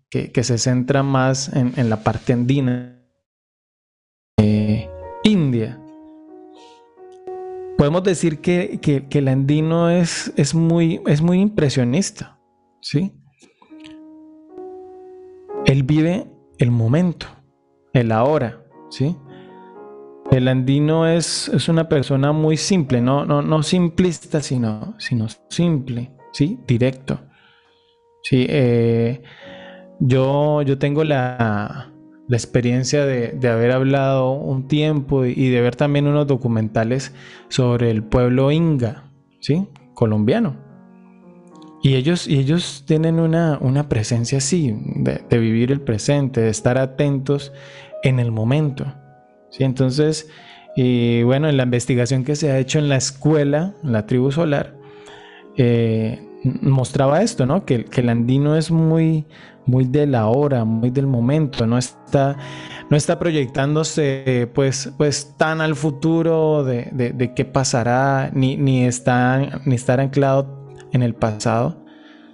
que, 0.10 0.44
se 0.44 0.58
centra 0.58 1.04
más 1.04 1.52
en, 1.54 1.90
la 1.90 2.04
parte 2.04 2.34
andina, 2.34 3.04
eh, 4.38 4.90
India 5.24 5.80
podemos 7.78 8.04
decir 8.04 8.40
que, 8.42 9.08
el 9.10 9.28
andino 9.28 9.90
es, 9.90 10.34
es, 10.36 10.54
muy, 10.54 11.02
es 11.06 11.22
muy 11.22 11.40
impresionista, 11.40 12.40
¿sí? 12.82 13.14
Él 15.66 15.84
vive 15.84 16.28
el 16.58 16.72
momento, 16.72 17.28
el 17.94 18.12
ahora, 18.12 18.66
¿sí? 18.90 19.16
El 20.31 20.48
andino 20.48 21.07
es, 21.07 21.50
es 21.50 21.69
una 21.69 21.88
persona 21.88 22.31
muy 22.31 22.57
simple, 22.57 23.01
no, 23.01 23.25
no, 23.25 23.41
no 23.41 23.63
simplista, 23.63 24.41
sino, 24.41 24.96
sino 25.00 25.27
simple, 25.50 26.12
¿sí? 26.34 26.60
Directo. 26.67 27.19
Sí, 28.24 28.46
eh, 28.50 29.22
yo, 30.00 30.62
yo 30.63 30.77
tengo 30.77 31.03
la, 31.03 31.91
la 32.27 32.38
experiencia 32.38 33.05
de, 33.05 33.50
haber 33.50 33.72
hablado 33.72 34.31
un 34.31 34.67
tiempo 34.67 35.25
y 35.25 35.50
de 35.50 35.62
ver 35.62 35.75
también 35.75 36.07
unos 36.07 36.27
documentales 36.27 37.13
sobre 37.48 37.89
el 37.89 38.03
pueblo 38.03 38.51
inga, 38.51 39.12
¿sí? 39.39 39.67
Colombiano. 39.93 40.57
Y 41.81 41.96
ellos, 41.96 42.27
y 42.27 42.39
ellos 42.39 42.84
tienen 42.86 43.19
una, 43.19 43.57
una 43.62 43.88
presencia 43.88 44.39
así, 44.39 44.75
de, 44.75 45.38
vivir 45.38 45.72
el 45.72 45.79
presente, 45.79 46.41
de 46.41 46.50
estar 46.50 46.77
atentos 46.77 47.53
en 48.03 48.19
el 48.19 48.31
momento. 48.31 48.93
¿Sí? 49.50 49.63
Entonces, 49.63 50.30
y 50.75 51.24
bueno, 51.24 51.50
en 51.50 51.58
la 51.58 51.63
investigación 51.63 52.24
que 52.24 52.36
se 52.36 52.51
ha 52.51 52.60
hecho 52.60 52.77
en 52.77 52.88
la 52.88 52.98
escuela, 52.98 53.74
en 53.84 53.94
la 53.94 54.06
tribu 54.06 54.32
solar, 54.32 54.75
eh, 55.58 56.22
mostraba 56.62 57.22
esto, 57.24 57.46
¿no? 57.46 57.66
Que, 57.66 57.86
el 57.92 58.10
andino 58.10 58.56
es 58.56 58.70
muy, 58.70 59.25
muy 59.66 59.86
de 59.86 60.06
la 60.06 60.27
hora, 60.27 60.66
muy 60.66 60.92
del 60.92 61.08
momento, 61.08 61.66
no 61.66 61.77
está, 61.80 62.38
no 62.89 62.96
está 62.96 63.18
proyectándose 63.18 64.50
pues, 64.54 64.94
pues 64.98 65.36
tan 65.38 65.62
al 65.62 65.75
futuro 65.75 66.63
de, 66.63 67.34
qué 67.36 67.44
pasará, 67.44 68.30
ni, 68.34 68.56
ni, 68.56 68.86
está, 68.86 69.62
ni 69.66 69.75
estar 69.75 70.00
anclado 70.00 70.68
en 70.92 71.01
el 71.01 71.16
pasado, 71.16 71.84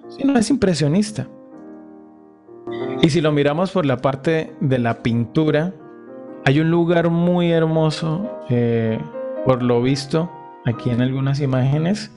sino 0.10 0.38
es 0.38 0.50
impresionista. 0.50 1.28
Y 3.02 3.10
si 3.10 3.22
lo 3.22 3.32
miramos 3.32 3.72
por 3.72 3.86
la 3.86 3.98
parte 3.98 4.54
de 4.62 4.80
la 4.80 5.02
pintura, 5.02 5.74
hay 6.46 6.60
un 6.60 6.70
lugar 6.70 7.10
muy 7.10 7.52
hermoso, 7.52 8.30
eh, 8.50 9.00
por 9.46 9.64
lo 9.64 9.82
visto, 9.82 10.30
aquí 10.66 10.90
en 10.90 11.02
algunas 11.02 11.40
imágenes. 11.40 12.12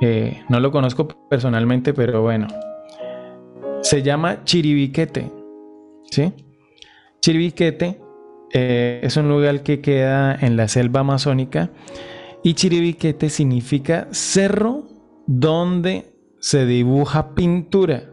Eh, 0.00 0.42
no 0.48 0.58
lo 0.58 0.72
conozco 0.72 1.08
personalmente, 1.28 1.94
pero 1.94 2.22
bueno, 2.22 2.48
se 3.82 4.02
llama 4.02 4.42
Chiribiquete. 4.44 5.30
¿sí? 6.10 6.32
Chiribiquete 7.20 8.00
eh, 8.52 9.00
es 9.02 9.16
un 9.16 9.28
lugar 9.28 9.62
que 9.62 9.80
queda 9.80 10.34
en 10.34 10.56
la 10.56 10.66
selva 10.68 11.00
amazónica 11.00 11.70
y 12.42 12.54
Chiribiquete 12.54 13.30
significa 13.30 14.08
cerro 14.10 14.82
donde 15.26 16.12
se 16.40 16.66
dibuja 16.66 17.34
pintura. 17.34 18.10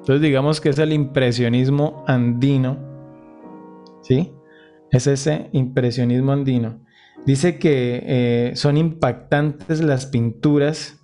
Entonces 0.00 0.20
digamos 0.20 0.60
que 0.60 0.70
es 0.70 0.78
el 0.78 0.92
impresionismo 0.92 2.04
andino. 2.06 2.78
¿Sí? 4.02 4.32
Es 4.90 5.06
ese 5.06 5.48
impresionismo 5.52 6.32
andino. 6.32 6.80
Dice 7.26 7.58
que 7.58 8.02
eh, 8.06 8.52
son 8.56 8.76
impactantes 8.76 9.80
las 9.82 10.06
pinturas 10.06 10.98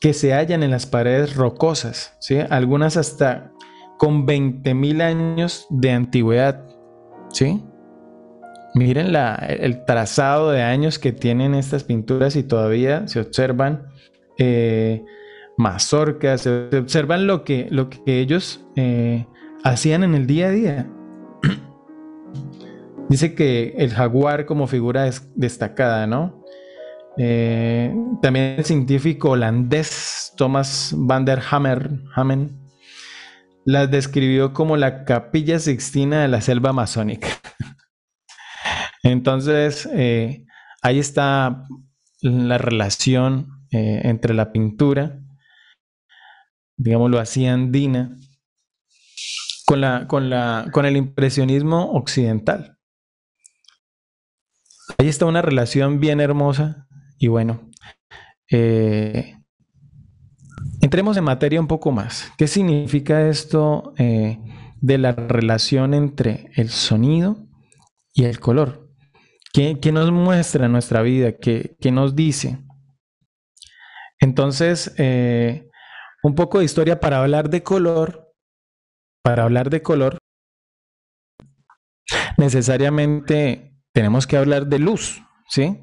que 0.00 0.12
se 0.14 0.32
hallan 0.32 0.62
en 0.62 0.70
las 0.70 0.86
paredes 0.86 1.34
rocosas, 1.34 2.16
¿sí? 2.20 2.38
algunas 2.50 2.96
hasta 2.96 3.52
con 3.98 4.26
20.000 4.26 5.02
años 5.02 5.66
de 5.70 5.90
antigüedad. 5.90 6.64
¿sí? 7.30 7.62
Miren 8.74 9.14
el 9.16 9.84
trazado 9.84 10.50
de 10.52 10.62
años 10.62 10.98
que 10.98 11.12
tienen 11.12 11.54
estas 11.54 11.82
pinturas 11.82 12.36
y 12.36 12.44
todavía 12.44 13.08
se 13.08 13.20
observan 13.20 13.88
eh, 14.38 15.04
mazorcas, 15.56 16.42
se 16.42 16.68
observan 16.76 17.26
lo 17.26 17.42
que, 17.42 17.66
lo 17.70 17.90
que 17.90 18.20
ellos 18.20 18.64
eh, 18.76 19.26
hacían 19.64 20.04
en 20.04 20.14
el 20.14 20.26
día 20.26 20.46
a 20.46 20.50
día. 20.50 20.90
Dice 23.08 23.34
que 23.34 23.74
el 23.78 23.94
jaguar 23.94 24.44
como 24.44 24.66
figura 24.66 25.10
destacada, 25.34 26.06
¿no? 26.06 26.44
Eh, 27.16 27.92
también 28.22 28.56
el 28.58 28.64
científico 28.64 29.30
holandés 29.30 30.32
Thomas 30.36 30.94
van 30.96 31.24
der 31.24 31.42
Hammer, 31.50 31.90
las 33.64 33.90
describió 33.90 34.52
como 34.52 34.76
la 34.76 35.04
capilla 35.04 35.58
sixtina 35.58 36.22
de 36.22 36.28
la 36.28 36.40
selva 36.40 36.70
amazónica. 36.70 37.28
Entonces, 39.02 39.88
eh, 39.92 40.44
ahí 40.80 40.98
está 40.98 41.64
la 42.20 42.58
relación 42.58 43.64
eh, 43.72 44.02
entre 44.04 44.32
la 44.34 44.52
pintura, 44.52 45.18
digámoslo 46.76 47.18
así, 47.18 47.46
andina, 47.46 48.16
con, 49.66 49.80
la, 49.80 50.06
con, 50.06 50.30
la, 50.30 50.66
con 50.72 50.86
el 50.86 50.96
impresionismo 50.96 51.92
occidental. 51.92 52.77
Ahí 55.00 55.06
está 55.06 55.26
una 55.26 55.42
relación 55.42 56.00
bien 56.00 56.20
hermosa 56.20 56.88
y 57.20 57.28
bueno, 57.28 57.70
eh, 58.50 59.36
entremos 60.80 61.16
en 61.16 61.22
materia 61.22 61.60
un 61.60 61.68
poco 61.68 61.92
más. 61.92 62.32
¿Qué 62.36 62.48
significa 62.48 63.28
esto 63.28 63.94
eh, 63.96 64.40
de 64.80 64.98
la 64.98 65.12
relación 65.12 65.94
entre 65.94 66.50
el 66.56 66.70
sonido 66.70 67.46
y 68.12 68.24
el 68.24 68.40
color? 68.40 68.90
¿Qué, 69.52 69.78
nos 69.92 70.10
muestra 70.10 70.66
nuestra 70.66 71.02
vida? 71.02 71.36
¿Qué, 71.36 71.76
nos 71.92 72.16
dice? 72.16 72.58
Entonces, 74.18 74.94
eh, 74.98 75.68
un 76.24 76.34
poco 76.34 76.58
de 76.58 76.64
historia 76.64 76.98
para 76.98 77.20
hablar 77.20 77.50
de 77.50 77.62
color. 77.62 78.32
Para 79.22 79.44
hablar 79.44 79.70
de 79.70 79.82
color, 79.82 80.18
necesariamente 82.36 83.77
tenemos 83.98 84.28
que 84.28 84.36
hablar 84.36 84.68
de 84.68 84.78
luz, 84.78 85.24
¿sí? 85.48 85.76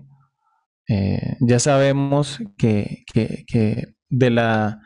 Eh, 0.87 1.35
ya 1.41 1.59
sabemos 1.59 2.39
que, 2.57 3.03
de 4.09 4.29
la 4.29 4.79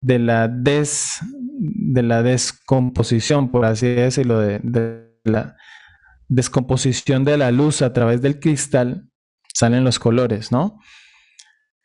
de 0.00 0.18
la 0.18 0.48
des 0.48 1.20
de 1.60 2.02
la 2.02 2.24
descomposición, 2.24 3.52
por 3.52 3.66
así 3.66 3.86
decirlo, 3.86 4.40
de, 4.40 4.58
de, 4.64 5.14
la 5.22 5.54
descomposición 6.26 7.22
de 7.22 7.36
la 7.36 7.52
luz 7.52 7.82
a 7.82 7.92
través 7.92 8.20
del 8.20 8.40
cristal, 8.40 9.08
salen 9.54 9.84
los 9.84 10.00
colores, 10.00 10.50
¿no? 10.50 10.80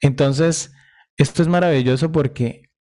Entonces, 0.02 0.74
esto 1.16 1.44
es 1.44 1.48
maravilloso 1.48 2.12
porque 2.12 2.72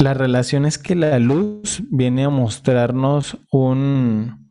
la 0.00 0.14
relación 0.14 0.66
es 0.66 0.78
que 0.78 0.96
la 0.96 1.16
luz 1.20 1.84
viene 1.92 2.24
a 2.24 2.30
mostrarnos 2.30 3.38
un 3.52 4.43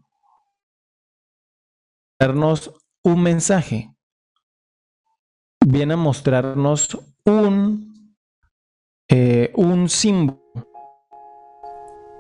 un 3.04 3.22
mensaje, 3.22 3.94
viene 5.66 5.96
a 5.96 5.98
mostrarnos 5.98 6.98
un, 7.26 8.16
eh, 9.10 9.52
un 9.56 9.90
símbolo, 9.90 10.42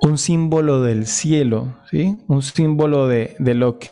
un 0.01 0.17
símbolo 0.17 0.81
del 0.81 1.07
cielo, 1.07 1.77
¿sí? 1.89 2.17
un 2.27 2.41
símbolo 2.41 3.07
de, 3.07 3.35
de 3.39 3.53
lo 3.53 3.79
que 3.79 3.91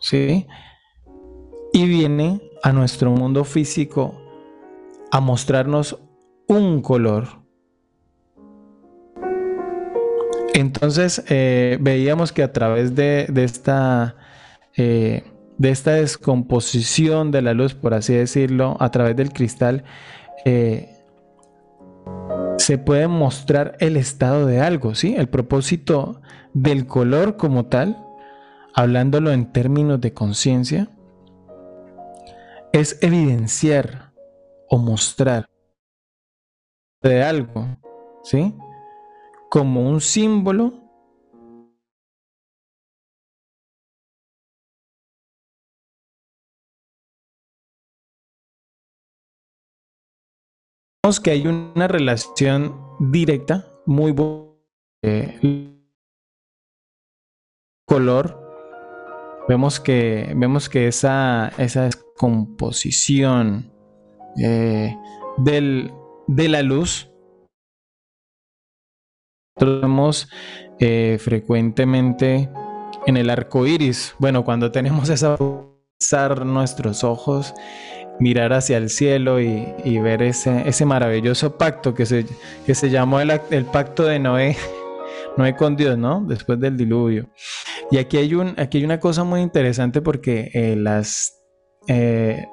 ¿sí? 0.00 0.46
Y 1.72 1.86
viene 1.86 2.40
a 2.62 2.72
nuestro 2.72 3.10
mundo 3.10 3.44
físico 3.44 4.20
a 5.10 5.20
mostrarnos 5.20 5.98
un 6.48 6.80
color, 6.80 7.37
entonces 10.58 11.24
eh, 11.28 11.78
veíamos 11.80 12.32
que 12.32 12.42
a 12.42 12.52
través 12.52 12.94
de, 12.94 13.30
esta, 13.36 14.16
eh, 14.76 15.24
de 15.58 15.70
esta 15.70 15.92
descomposición 15.92 17.30
de 17.30 17.42
la 17.42 17.54
luz, 17.54 17.74
por 17.74 17.94
así 17.94 18.14
decirlo, 18.14 18.76
a 18.80 18.90
través 18.90 19.16
del 19.16 19.32
cristal, 19.32 19.84
eh, 20.44 20.94
se 22.58 22.78
puede 22.78 23.08
mostrar 23.08 23.76
el 23.80 23.96
estado 23.96 24.46
de 24.46 24.60
algo, 24.60 24.94
¿sí? 24.94 25.14
El 25.16 25.28
propósito 25.28 26.20
del 26.54 26.86
color 26.86 27.36
como 27.36 27.66
tal, 27.66 28.04
hablándolo 28.74 29.32
en 29.32 29.52
términos 29.52 30.00
de 30.00 30.12
conciencia, 30.12 30.88
es 32.72 32.98
evidenciar 33.00 34.12
o 34.68 34.78
mostrar 34.78 35.48
de 37.02 37.22
algo, 37.22 37.66
¿sí? 38.24 38.54
Como 39.48 39.88
un 39.88 40.00
símbolo 40.00 40.88
que 51.22 51.30
hay 51.30 51.46
una 51.46 51.88
relación 51.88 52.78
directa 53.00 53.66
muy 53.86 54.12
buena 54.12 54.52
eh, 55.02 55.74
color. 57.86 58.46
Vemos 59.48 59.80
que 59.80 60.34
vemos 60.36 60.68
que 60.68 60.88
esa 60.88 61.50
esa 61.56 61.84
descomposición 61.84 63.72
eh, 64.36 64.94
del, 65.38 65.90
de 66.26 66.48
la 66.48 66.62
luz 66.62 67.10
vemos 69.58 70.28
eh, 70.80 71.18
frecuentemente 71.20 72.48
en 73.06 73.16
el 73.16 73.30
arco 73.30 73.66
iris. 73.66 74.14
Bueno, 74.18 74.44
cuando 74.44 74.70
tenemos 74.70 75.08
esa 75.08 75.36
nuestros 76.44 77.04
ojos, 77.04 77.54
mirar 78.20 78.52
hacia 78.52 78.76
el 78.76 78.90
cielo 78.90 79.40
y, 79.40 79.98
ver 79.98 80.22
ese, 80.22 80.68
ese, 80.68 80.84
maravilloso 80.84 81.56
pacto 81.56 81.94
que 81.94 82.06
se, 82.06 82.26
que 82.66 82.74
se 82.74 82.90
llamó 82.90 83.20
el, 83.20 83.64
pacto 83.72 84.04
de 84.04 84.18
Noé, 84.18 84.56
Noé 85.36 85.56
con 85.56 85.76
Dios, 85.76 85.98
¿no? 85.98 86.24
Después 86.26 86.60
del 86.60 86.76
diluvio. 86.76 87.28
Y 87.90 87.98
aquí 87.98 88.16
hay, 88.16 88.34
un, 88.34 88.54
aquí 88.58 88.78
hay 88.78 88.84
una 88.84 89.00
cosa 89.00 89.24
muy 89.24 89.40
interesante 89.40 90.00
porque 90.02 90.50
eh, 90.52 90.76
las... 90.76 91.34
Eh, 91.86 92.46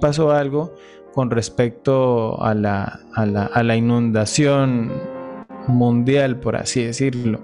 pasó 0.00 0.30
algo 0.32 0.74
con 1.14 1.30
respecto 1.30 2.42
a 2.42 2.54
la, 2.54 3.00
a 3.14 3.24
la, 3.26 3.44
a 3.46 3.62
la 3.62 3.76
inundación 3.76 4.92
mundial, 5.66 6.38
por 6.40 6.56
así 6.56 6.84
decirlo. 6.84 7.40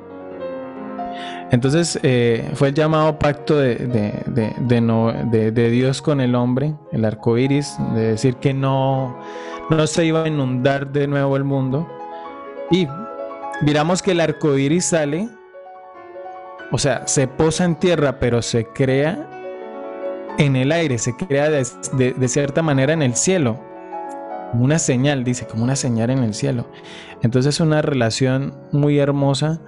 Entonces 1.51 1.99
eh, 2.03 2.51
fue 2.55 2.69
el 2.69 2.75
llamado 2.75 3.19
pacto 3.19 3.59
de, 3.59 3.77
de, 3.77 5.51
de, 5.53 5.71
Dios 5.71 6.01
con 6.01 6.23
el 6.23 6.35
hombre, 6.35 6.75
el 6.93 7.05
arco 7.05 7.37
iris, 7.37 7.77
de 7.95 8.09
decir 8.09 8.37
que 8.37 8.55
no, 8.55 9.19
no 9.69 9.87
se 9.87 10.07
iba 10.07 10.25
a 10.25 10.29
inundar 10.29 10.91
de 10.93 11.07
nuevo 11.07 11.37
el 11.37 11.45
mundo. 11.45 11.87
Y 12.71 12.89
miramos 13.61 14.01
que 14.01 14.13
el 14.13 14.21
arco 14.21 14.57
iris 14.57 14.87
sale, 14.87 15.29
o 16.71 16.79
sea, 16.79 17.07
se 17.07 17.29
posa 17.29 17.65
en 17.65 17.77
tierra, 17.77 18.19
pero 18.19 18.41
se 18.41 18.65
crea 18.65 19.41
en 20.38 20.57
el 20.57 20.73
aire, 20.73 20.99
se 20.99 21.16
crea 21.16 21.51
de, 21.51 22.29
cierta 22.29 22.62
manera 22.62 22.92
en 22.92 23.03
el 23.03 23.14
cielo. 23.14 23.59
Una 24.55 24.79
señal, 24.79 25.25
dice, 25.25 25.47
como 25.47 25.64
una 25.64 25.77
señal 25.77 26.11
en 26.11 26.18
el 26.18 26.35
cielo. 26.35 26.66
Entonces 27.23 27.55
es 27.55 27.61
una 27.61 27.83
relación 27.83 28.55
muy 28.73 28.99
hermosa 28.99 29.61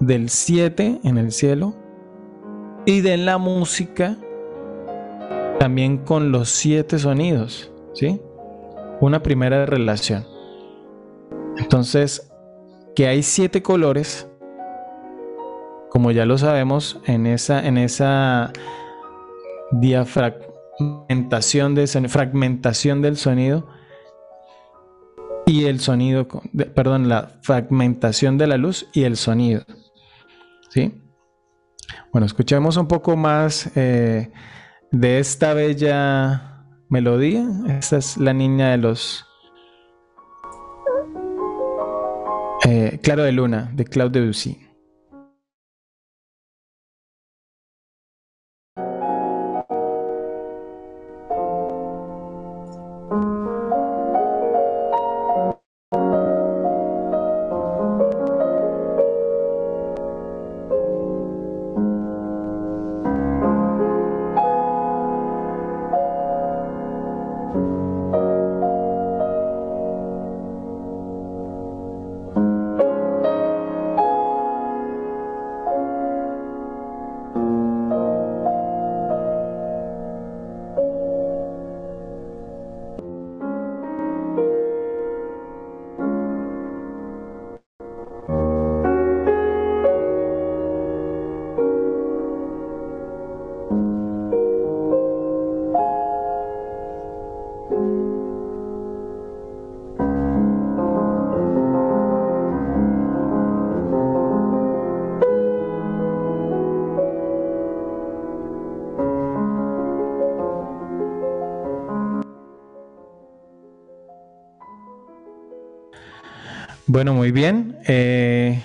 del 0.00 0.28
7 0.28 1.00
en 1.04 1.18
el 1.18 1.32
cielo 1.32 1.74
y 2.84 3.00
de 3.00 3.16
la 3.16 3.38
música 3.38 4.16
también 5.58 5.98
con 5.98 6.32
los 6.32 6.50
siete 6.50 6.98
sonidos, 6.98 7.72
¿sí? 7.94 8.20
Una 9.00 9.22
primera 9.22 9.66
relación. 9.66 10.24
Entonces, 11.56 12.30
que 12.94 13.08
hay 13.08 13.22
siete 13.22 13.62
colores, 13.62 14.28
como 15.90 16.10
ya 16.10 16.26
lo 16.26 16.38
sabemos, 16.38 17.00
en 17.06 17.26
esa, 17.26 17.66
en 17.66 17.78
esa 17.78 18.52
fragmentación, 20.06 21.74
de, 21.74 21.86
fragmentación 22.08 23.02
del 23.02 23.16
sonido 23.16 23.68
y 25.46 25.64
el 25.64 25.80
sonido, 25.80 26.26
perdón, 26.74 27.08
la 27.08 27.38
fragmentación 27.42 28.36
de 28.36 28.46
la 28.46 28.56
luz 28.56 28.88
y 28.92 29.04
el 29.04 29.16
sonido. 29.16 29.64
¿Sí? 30.70 31.02
Bueno, 32.12 32.26
escuchemos 32.26 32.76
un 32.76 32.88
poco 32.88 33.16
más 33.16 33.70
eh, 33.76 34.32
de 34.90 35.18
esta 35.18 35.54
bella 35.54 36.64
melodía. 36.88 37.46
Esta 37.68 37.98
es 37.98 38.16
la 38.16 38.32
niña 38.32 38.70
de 38.70 38.78
los... 38.78 39.24
Eh, 42.64 42.98
claro 43.02 43.22
de 43.22 43.32
Luna, 43.32 43.70
de 43.74 43.84
Claude 43.84 44.20
Debussy. 44.20 44.65
Bueno, 116.86 117.14
muy 117.14 117.32
bien. 117.32 117.78
Eh, 117.88 118.60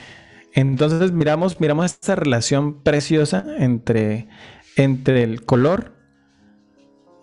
entonces 0.53 1.11
miramos, 1.11 1.59
miramos 1.59 1.85
esta 1.85 2.15
relación 2.15 2.83
preciosa 2.83 3.43
entre, 3.57 4.27
entre 4.75 5.23
el 5.23 5.43
color 5.43 5.93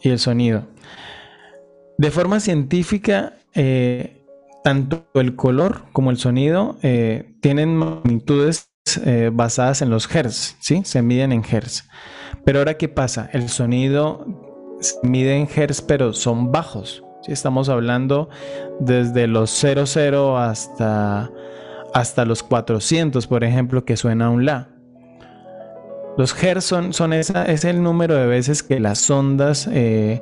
y 0.02 0.10
el 0.10 0.18
sonido. 0.18 0.66
De 1.98 2.10
forma 2.10 2.40
científica, 2.40 3.34
eh, 3.54 4.24
tanto 4.64 5.06
el 5.14 5.36
color 5.36 5.84
como 5.92 6.10
el 6.10 6.18
sonido 6.18 6.78
eh, 6.82 7.34
tienen 7.40 7.76
magnitudes 7.76 8.70
basadas 9.32 9.82
en 9.82 9.90
los 9.90 10.12
hertz, 10.12 10.56
¿sí? 10.60 10.80
Se 10.84 11.02
miden 11.02 11.30
en 11.30 11.44
hertz. 11.44 11.86
Pero 12.46 12.60
ahora, 12.60 12.78
¿qué 12.78 12.88
pasa? 12.88 13.28
El 13.34 13.50
sonido 13.50 14.24
se 14.80 14.96
mide 15.06 15.36
en 15.36 15.46
hertz, 15.54 15.82
pero 15.82 16.14
son 16.14 16.50
bajos. 16.50 17.04
Estamos 17.28 17.68
hablando 17.68 18.28
desde 18.80 19.26
los 19.26 19.50
00 19.50 20.38
hasta, 20.38 21.30
hasta 21.94 22.24
los 22.24 22.42
400, 22.42 23.26
por 23.26 23.44
ejemplo, 23.44 23.84
que 23.84 23.96
suena 23.96 24.30
un 24.30 24.44
La. 24.44 24.68
Los 26.16 26.42
Hertz 26.42 26.64
son, 26.64 27.12
esa, 27.12 27.44
es 27.44 27.64
el 27.64 27.80
número 27.80 28.16
de 28.16 28.26
veces 28.26 28.64
que 28.64 28.80
las 28.80 29.08
ondas 29.08 29.68
eh, 29.70 30.20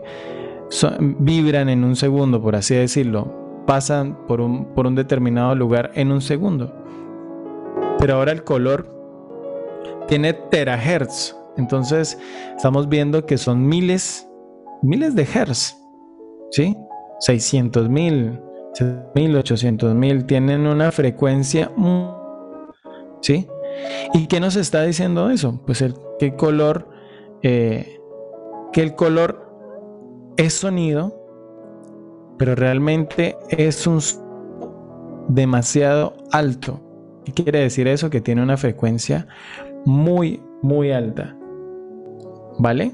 vibran 1.01 1.71
en 1.71 1.85
un 1.85 1.97
segundo, 1.97 2.43
por 2.43 2.55
así 2.55 2.75
decirlo. 2.75 3.65
Pasan 3.67 4.27
por 4.27 4.43
un, 4.43 4.75
por 4.75 4.87
un 4.87 4.95
determinado 4.95 5.55
lugar 5.55 5.93
en 5.95 6.13
un 6.13 6.21
segundo. 6.21 6.71
Pero 7.99 8.17
ahora 8.17 8.33
el 8.33 8.45
color 8.45 8.95
tiene 10.07 10.35
terahertz. 10.35 11.35
Entonces 11.57 12.19
estamos 12.55 12.91
viendo 12.91 13.25
que 13.25 13.39
son 13.39 13.67
miles, 13.67 14.29
miles 14.83 15.15
de 15.15 15.23
hertz. 15.23 15.77
¿Sí? 16.51 16.77
600 17.21 17.89
mil, 17.89 18.41
800 19.37 19.95
mil, 19.95 20.27
tienen 20.27 20.67
una 20.67 20.93
frecuencia, 20.93 21.71
¿sí? 23.21 23.49
¿Y 24.15 24.27
qué 24.27 24.41
nos 24.41 24.57
está 24.57 24.83
diciendo 24.83 25.31
eso? 25.31 25.63
Pues 25.67 25.83
el, 25.83 25.95
que 26.19 26.27
el 26.27 26.37
color, 26.37 26.89
eh, 27.43 28.01
que 28.73 28.83
el 28.83 28.95
color 28.95 29.47
es 30.37 30.55
sonido, 30.55 31.15
pero 32.39 32.55
realmente 32.55 33.37
es 33.49 33.87
un 33.87 34.01
demasiado 35.29 36.15
alto. 36.33 36.81
¿Qué 37.25 37.33
quiere 37.33 37.61
decir 37.61 37.89
eso? 37.89 38.11
Que 38.11 38.21
tiene 38.21 38.43
una 38.43 38.57
frecuencia 38.57 39.27
muy, 39.85 40.43
muy 40.63 40.93
alta. 40.93 41.37
¿Vale? 42.59 42.93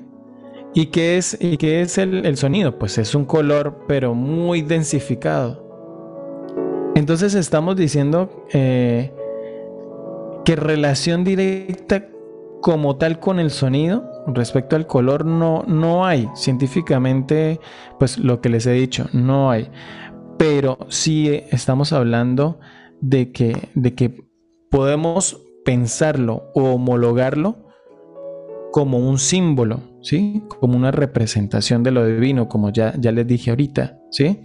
¿Y 0.74 0.86
qué 0.86 1.18
es, 1.18 1.36
y 1.40 1.58
qué 1.58 1.82
es 1.82 1.98
el, 1.98 2.36
sonido? 2.36 2.78
Pues 2.78 2.96
es 2.98 3.14
un 3.14 3.24
color, 3.26 3.84
pero 3.86 4.14
muy 4.14 4.62
densificado. 4.62 5.62
Entonces 6.94 7.34
estamos 7.34 7.76
diciendo 7.76 8.46
eh, 8.52 9.12
que 10.44 10.56
relación 10.56 11.24
directa 11.24 12.08
como 12.62 12.96
tal 12.96 13.18
con 13.18 13.38
el 13.38 13.50
sonido 13.50 14.08
respecto 14.26 14.76
al 14.76 14.86
color 14.86 15.26
no, 15.26 15.64
no 15.66 16.06
hay. 16.06 16.28
Científicamente, 16.34 17.60
pues 17.98 18.18
lo 18.18 18.40
que 18.40 18.48
les 18.48 18.66
he 18.66 18.72
dicho, 18.72 19.06
no 19.12 19.50
hay. 19.50 19.70
Pero 20.38 20.78
sí 20.88 21.42
estamos 21.50 21.92
hablando 21.92 22.58
de 23.00 23.30
que, 23.32 23.68
de 23.74 23.94
que 23.94 24.24
podemos 24.70 25.42
pensarlo 25.64 26.50
o 26.54 26.74
homologarlo 26.74 27.68
como 28.72 28.98
un 28.98 29.18
símbolo, 29.18 29.91
¿sí? 30.02 30.42
Como 30.60 30.76
una 30.76 30.90
representación 30.90 31.82
de 31.82 31.92
lo 31.92 32.06
divino, 32.06 32.48
como 32.48 32.70
ya, 32.70 32.94
ya 32.98 33.12
les 33.12 33.26
dije 33.26 33.50
ahorita, 33.50 33.98
¿sí? 34.10 34.42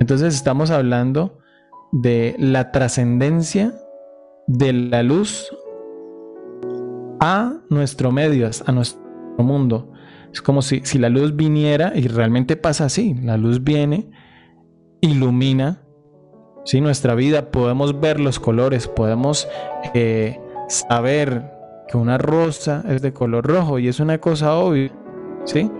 Entonces 0.00 0.34
estamos 0.34 0.70
hablando 0.70 1.38
de 1.92 2.36
la 2.38 2.70
trascendencia 2.70 3.74
de 4.46 4.72
la 4.72 5.02
luz 5.02 5.50
a 7.20 7.60
nuestro 7.68 8.12
medio, 8.12 8.48
a 8.66 8.72
nuestro 8.72 9.02
mundo. 9.38 9.92
Es 10.32 10.42
como 10.42 10.62
si, 10.62 10.80
si 10.84 10.98
la 10.98 11.08
luz 11.08 11.34
viniera, 11.34 11.92
y 11.94 12.06
realmente 12.08 12.56
pasa 12.56 12.84
así, 12.84 13.14
la 13.22 13.36
luz 13.36 13.64
viene, 13.64 14.10
ilumina 15.00 15.82
¿sí? 16.64 16.80
nuestra 16.80 17.14
vida, 17.14 17.50
podemos 17.50 17.98
ver 18.00 18.20
los 18.20 18.38
colores, 18.38 18.88
podemos 18.88 19.48
eh, 19.94 20.38
saber 20.68 21.57
que 21.88 21.96
una 21.96 22.18
rosa 22.18 22.84
es 22.88 23.02
de 23.02 23.12
color 23.12 23.46
rojo 23.46 23.78
y 23.78 23.88
es 23.88 23.98
una 23.98 24.18
cosa 24.18 24.54
obvia, 24.54 24.92
¿sí? 25.44 25.70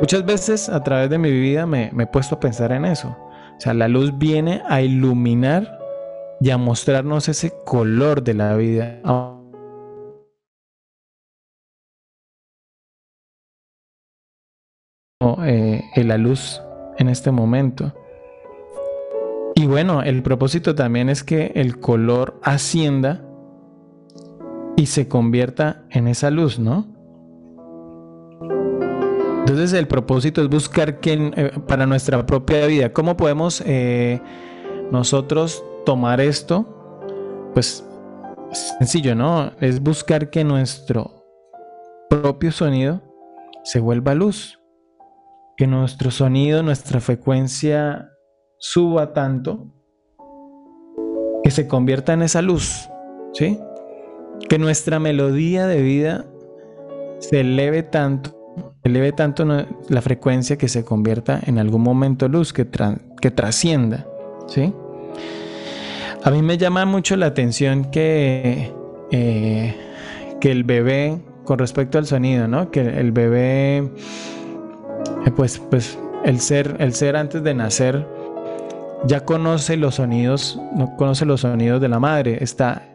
Muchas 0.00 0.24
veces 0.24 0.68
a 0.68 0.82
través 0.82 1.10
de 1.10 1.18
mi 1.18 1.30
vida 1.30 1.66
me, 1.66 1.92
he 1.98 2.06
puesto 2.06 2.36
a 2.36 2.40
pensar 2.40 2.72
en 2.72 2.86
eso. 2.86 3.08
O 3.08 3.60
sea, 3.60 3.74
la 3.74 3.88
luz 3.88 4.16
viene 4.16 4.62
a 4.66 4.80
iluminar 4.80 5.78
y 6.40 6.50
a 6.50 6.56
mostrarnos 6.56 7.28
ese 7.28 7.52
color 7.66 8.22
de 8.22 8.34
la 8.34 8.56
vida. 8.56 9.00
Eh, 15.44 15.82
la 15.96 16.16
luz 16.16 16.62
en 16.98 17.08
este 17.08 17.30
momento. 17.30 17.94
Y 19.54 19.66
bueno, 19.66 20.02
el 20.02 20.22
propósito 20.22 20.74
también 20.74 21.10
es 21.10 21.22
que 21.22 21.52
el 21.54 21.78
color 21.78 22.40
ascienda 22.42 23.22
y 24.80 24.86
se 24.86 25.08
convierta 25.08 25.84
en 25.90 26.08
esa 26.08 26.30
luz, 26.30 26.58
¿no? 26.58 26.86
Entonces 29.40 29.74
el 29.74 29.86
propósito 29.86 30.40
es 30.40 30.48
buscar 30.48 31.00
que 31.00 31.32
eh, 31.36 31.52
para 31.68 31.84
nuestra 31.84 32.24
propia 32.24 32.64
vida, 32.66 32.90
¿cómo 32.90 33.14
podemos 33.14 33.62
eh, 33.66 34.22
nosotros 34.90 35.62
tomar 35.84 36.22
esto? 36.22 37.50
Pues 37.52 37.86
sencillo, 38.52 39.14
¿no? 39.14 39.52
Es 39.60 39.82
buscar 39.82 40.30
que 40.30 40.44
nuestro 40.44 41.26
propio 42.08 42.50
sonido 42.50 43.02
se 43.62 43.80
vuelva 43.80 44.14
luz, 44.14 44.60
que 45.58 45.66
nuestro 45.66 46.10
sonido, 46.10 46.62
nuestra 46.62 47.00
frecuencia 47.00 48.08
suba 48.56 49.12
tanto 49.12 49.74
que 51.44 51.50
se 51.50 51.68
convierta 51.68 52.14
en 52.14 52.22
esa 52.22 52.40
luz, 52.40 52.88
¿sí? 53.34 53.58
Que 54.48 54.58
nuestra 54.58 54.98
melodía 54.98 55.66
de 55.66 55.82
vida 55.82 56.26
se 57.18 57.40
eleve 57.40 57.82
tanto 57.82 58.40
eleve 58.82 59.12
tanto 59.12 59.46
la 59.88 60.02
frecuencia 60.02 60.56
que 60.56 60.68
se 60.68 60.84
convierta 60.84 61.40
en 61.46 61.58
algún 61.58 61.82
momento 61.82 62.28
luz 62.28 62.52
que, 62.52 62.66
que 63.20 63.30
trascienda, 63.30 64.06
¿sí? 64.46 64.72
A 66.22 66.30
mí 66.30 66.42
me 66.42 66.58
llama 66.58 66.84
mucho 66.84 67.16
la 67.16 67.26
atención 67.26 67.90
que, 67.90 68.72
eh, 69.10 69.76
que 70.40 70.50
el 70.50 70.64
bebé, 70.64 71.18
con 71.44 71.58
respecto 71.58 71.98
al 71.98 72.06
sonido, 72.06 72.46
¿no? 72.46 72.70
Que 72.70 72.80
el 72.80 73.12
bebé, 73.12 73.78
eh, 73.78 75.30
pues, 75.34 75.58
pues 75.70 75.98
el 76.24 76.40
ser, 76.40 76.76
el 76.78 76.94
ser 76.94 77.16
antes 77.16 77.42
de 77.42 77.54
nacer 77.54 78.06
ya 79.04 79.24
conoce 79.24 79.78
los 79.78 79.94
sonidos, 79.94 80.60
no 80.74 80.94
conoce 80.96 81.24
los 81.24 81.40
sonidos 81.40 81.80
de 81.80 81.88
la 81.88 81.98
madre, 81.98 82.38
está 82.42 82.89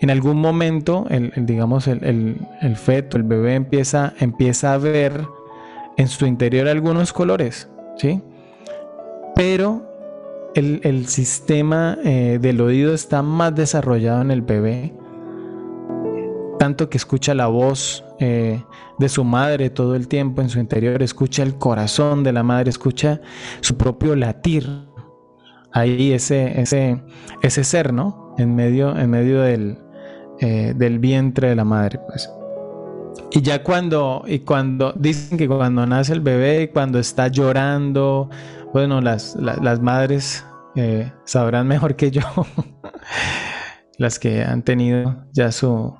en 0.00 0.10
algún 0.10 0.38
momento, 0.38 1.06
el, 1.08 1.32
digamos, 1.36 1.86
el, 1.86 2.36
feto, 2.76 3.16
el 3.16 3.22
bebé 3.22 3.54
empieza, 3.54 4.12
empieza 4.18 4.74
a 4.74 4.78
ver 4.78 5.26
en 5.96 6.08
su 6.08 6.26
interior 6.26 6.68
algunos 6.68 7.12
colores, 7.12 7.68
¿sí? 7.96 8.20
Pero 9.34 9.82
el, 10.54 11.06
sistema 11.06 11.98
eh, 12.04 12.38
del 12.40 12.60
oído 12.60 12.94
está 12.94 13.22
más 13.22 13.54
desarrollado 13.54 14.22
en 14.22 14.30
el 14.30 14.42
bebé, 14.42 14.94
tanto 16.58 16.88
que 16.88 16.96
escucha 16.96 17.34
la 17.34 17.46
voz 17.46 18.04
eh, 18.20 18.62
de 18.98 19.08
su 19.08 19.24
madre 19.24 19.70
todo 19.70 19.94
el 19.96 20.08
tiempo 20.08 20.42
en 20.42 20.48
su 20.48 20.58
interior, 20.60 21.02
escucha 21.02 21.42
el 21.42 21.56
corazón 21.56 22.22
de 22.24 22.32
la 22.32 22.42
madre, 22.42 22.70
escucha 22.70 23.20
su 23.60 23.76
propio 23.76 24.14
latir. 24.16 24.68
Ahí 25.72 26.12
ese, 26.12 26.60
ese, 26.60 27.02
ese 27.42 27.64
ser, 27.64 27.92
¿no? 27.92 28.23
En 28.36 28.54
medio, 28.54 28.96
en 28.96 29.10
medio 29.10 29.42
del, 29.42 29.78
eh, 30.40 30.74
del 30.76 30.98
vientre 30.98 31.48
de 31.50 31.54
la 31.54 31.64
madre, 31.64 32.00
pues. 32.08 32.28
Y 33.30 33.40
ya 33.42 33.62
cuando, 33.62 34.24
y 34.26 34.40
cuando 34.40 34.92
dicen 34.92 35.38
que 35.38 35.46
cuando 35.46 35.86
nace 35.86 36.12
el 36.12 36.20
bebé, 36.20 36.70
cuando 36.72 36.98
está 36.98 37.28
llorando, 37.28 38.28
bueno, 38.72 39.00
las, 39.00 39.36
las, 39.36 39.80
madres 39.80 40.44
eh, 40.74 41.12
sabrán 41.24 41.68
mejor 41.68 41.94
que 41.94 42.10
yo, 42.10 42.22
las 43.98 44.18
que 44.18 44.42
han 44.42 44.62
tenido 44.62 45.24
ya 45.32 45.52
su, 45.52 45.94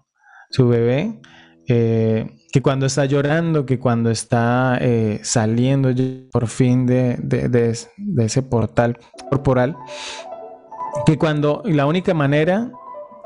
su 0.51 0.69
bebé, 0.69 1.21
eh, 1.69 2.37
que 2.53 2.61
cuando 2.61 2.87
está 2.87 3.05
llorando, 3.05 3.67
que 3.67 3.79
cuando 3.79 4.11
está 4.11 4.81
saliendo 5.23 5.91
por 6.31 6.49
fin 6.49 6.87
de, 6.87 7.17
de, 7.23 7.49
de, 7.49 8.25
ese 8.25 8.43
portal 8.43 8.99
corporal, 9.31 9.77
que 11.07 11.19
cuando 11.19 11.63
la 11.65 11.87
única 11.87 12.15
manera 12.15 12.71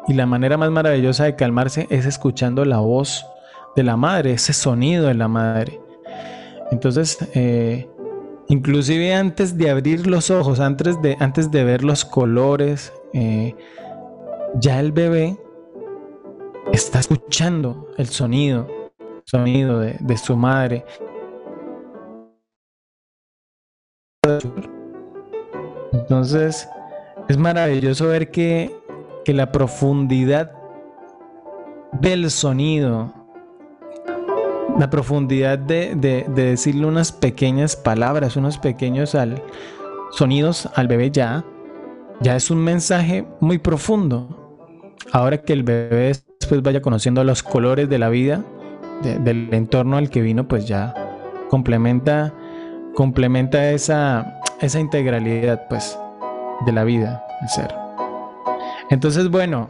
y 0.09 0.15
la 0.15 0.27
manera 0.27 0.57
más 0.57 0.71
maravillosa 0.71 1.25
de 1.25 1.37
calmarse 1.37 1.87
es 1.91 2.07
escuchando 2.07 2.65
la 2.65 2.79
voz 2.79 3.27
de 3.77 3.83
la 3.83 3.97
madre, 3.97 4.33
ese 4.33 4.53
sonido 4.53 5.07
de 5.07 5.15
la 5.15 5.29
madre. 5.29 5.81
Entonces, 6.71 7.19
eh, 7.35 7.89
inclusive 8.49 9.15
antes 9.15 9.57
de 9.57 9.71
abrir 9.71 10.07
los 10.07 10.31
ojos, 10.31 10.61
antes 10.61 11.01
de, 11.03 11.17
antes 11.21 11.51
de 11.51 11.65
ver 11.65 11.85
los 11.85 12.05
colores, 12.05 12.93
eh, 13.13 13.55
ya 14.55 14.81
el 14.81 14.93
bebé 14.93 15.37
está 16.73 17.01
escuchando 17.01 17.89
el 17.99 18.07
sonido, 18.07 18.67
sonido 19.25 19.79
de, 19.79 19.97
de 20.01 20.17
su 20.17 20.37
madre. 20.37 20.85
Entonces, 25.93 26.69
es 27.29 27.37
maravilloso 27.37 28.09
ver 28.09 28.31
que 28.31 28.79
que 29.29 29.35
la 29.35 29.53
profundidad 29.53 30.53
del 32.01 32.31
sonido, 32.31 33.13
la 34.79 34.89
profundidad 34.89 35.59
de, 35.59 36.25
decirle 36.35 36.87
unas 36.87 37.13
pequeñas 37.13 37.77
palabras, 37.77 38.37
unos 38.37 38.57
pequeños 38.57 39.15
sonidos 40.13 40.71
al 40.75 40.89
bebé 40.89 41.11
ya, 41.11 41.45
ya 42.23 42.37
es 42.37 42.51
un 42.51 42.65
mensaje 42.65 43.27
muy 43.41 43.59
profundo. 43.59 44.57
Ahora 45.13 45.43
que 45.43 45.53
el 45.53 45.63
bebé 45.63 46.15
después 46.41 46.63
vaya 46.63 46.81
conociendo 46.81 47.23
los 47.23 47.43
colores 47.43 47.87
de 47.91 47.99
la 47.99 48.09
vida, 48.09 48.43
del 49.03 49.53
entorno 49.53 49.99
al 49.99 50.09
que 50.09 50.23
vino, 50.23 50.49
pues 50.49 50.67
ya 50.67 50.95
complementa, 51.51 52.33
complementa 52.95 53.73
esa, 53.73 54.41
esa 54.63 54.81
integralidad 54.81 55.69
pues 55.69 55.99
de 56.65 56.73
la 56.73 56.85
vida, 56.85 57.25
el 57.43 57.49
ser. 57.49 57.75
Entonces, 58.91 59.29
bueno, 59.29 59.69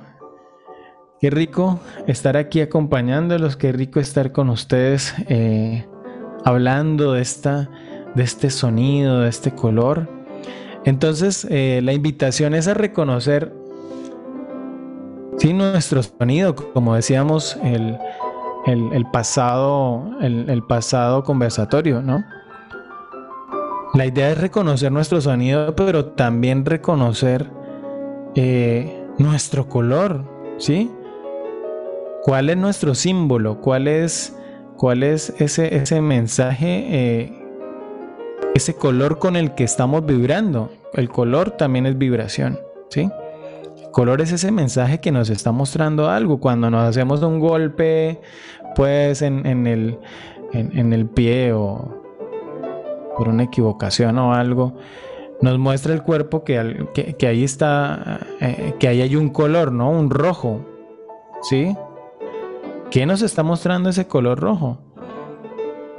qué 1.20 1.31
rico 1.31 1.81
estar 2.07 2.37
aquí 2.37 2.61
acompañándolos, 2.61 3.57
qué 3.57 3.72
rico 3.72 4.01
estar 4.01 4.33
con 4.33 4.48
ustedes 4.51 5.14
eh, 5.29 5.87
hablando 6.44 7.12
de, 7.12 7.22
esta, 7.22 7.68
de 8.14 8.22
este 8.22 8.51
sonido, 8.51 9.20
de 9.20 9.29
este 9.29 9.53
color. 9.53 10.09
Entonces, 10.85 11.46
eh, 11.51 11.81
la 11.83 11.92
invitación 11.92 12.55
es 12.55 12.68
a 12.68 12.74
reconocer 12.74 13.53
sí, 15.38 15.53
nuestro 15.53 16.03
sonido, 16.03 16.55
como 16.55 16.94
decíamos 16.94 17.59
el, 17.64 17.98
pasado, 19.12 20.11
el, 20.20 20.62
pasado 20.68 21.24
conversatorio, 21.24 22.03
¿no? 22.03 22.24
La 23.99 24.07
idea 24.07 24.31
es 24.31 24.39
reconocer 24.39 24.93
nuestro 24.93 25.21
sonido, 25.21 25.75
pero 25.75 26.05
también 26.05 26.65
reconocer 26.65 27.51
eh, 28.37 29.05
nuestro 29.19 29.69
color, 29.69 30.25
¿sí? 30.57 30.89
¿Cuál 32.23 32.49
es 32.49 32.57
nuestro 32.57 32.95
símbolo? 32.95 33.61
¿Cuál 33.61 33.89
es, 33.89 34.39
cuál 34.77 35.03
es 35.03 35.35
ese, 35.41 35.75
ese 35.75 36.01
mensaje, 36.01 36.87
eh, 36.89 37.43
ese 38.55 38.77
color 38.77 39.19
con 39.19 39.35
el 39.35 39.57
que 39.57 39.65
estamos 39.65 40.07
vibrando? 40.07 40.71
El 40.93 41.09
color 41.09 41.51
también 41.51 41.85
es 41.85 41.99
vibración, 41.99 42.57
¿sí? 42.91 43.11
El 43.83 43.91
color 43.91 44.21
es 44.21 44.31
ese 44.31 44.53
mensaje 44.53 45.01
que 45.01 45.11
nos 45.11 45.29
está 45.29 45.51
mostrando 45.51 46.09
algo. 46.09 46.39
Cuando 46.39 46.71
nos 46.71 46.85
hacemos 46.85 47.21
un 47.25 47.41
golpe, 47.41 48.21
pues 48.77 49.23
en, 49.23 49.45
el, 49.67 49.99
en 50.53 50.93
el 50.93 51.07
pie 51.07 51.53
o 51.53 51.99
por 53.18 53.28
una 53.28 53.42
equivocación 53.42 54.16
o 54.18 54.33
algo, 54.33 54.74
nos 55.42 55.59
muestra 55.59 55.92
el 55.92 56.02
cuerpo 56.02 56.44
que, 56.44 56.87
que, 57.18 57.26
ahí 57.26 57.42
está, 57.42 58.20
eh, 58.40 58.74
que 58.78 58.88
ahí 58.88 59.02
hay 59.02 59.16
un 59.16 59.28
color, 59.31 59.72
¿no? 59.72 59.90
Un 59.90 60.09
rojo, 60.09 60.64
¿sí? 61.42 61.76
¿Qué 62.90 63.07
nos 63.07 63.22
está 63.22 63.42
mostrando 63.42 63.90
ese 63.90 64.07
color 64.07 64.40
rojo? 64.40 64.78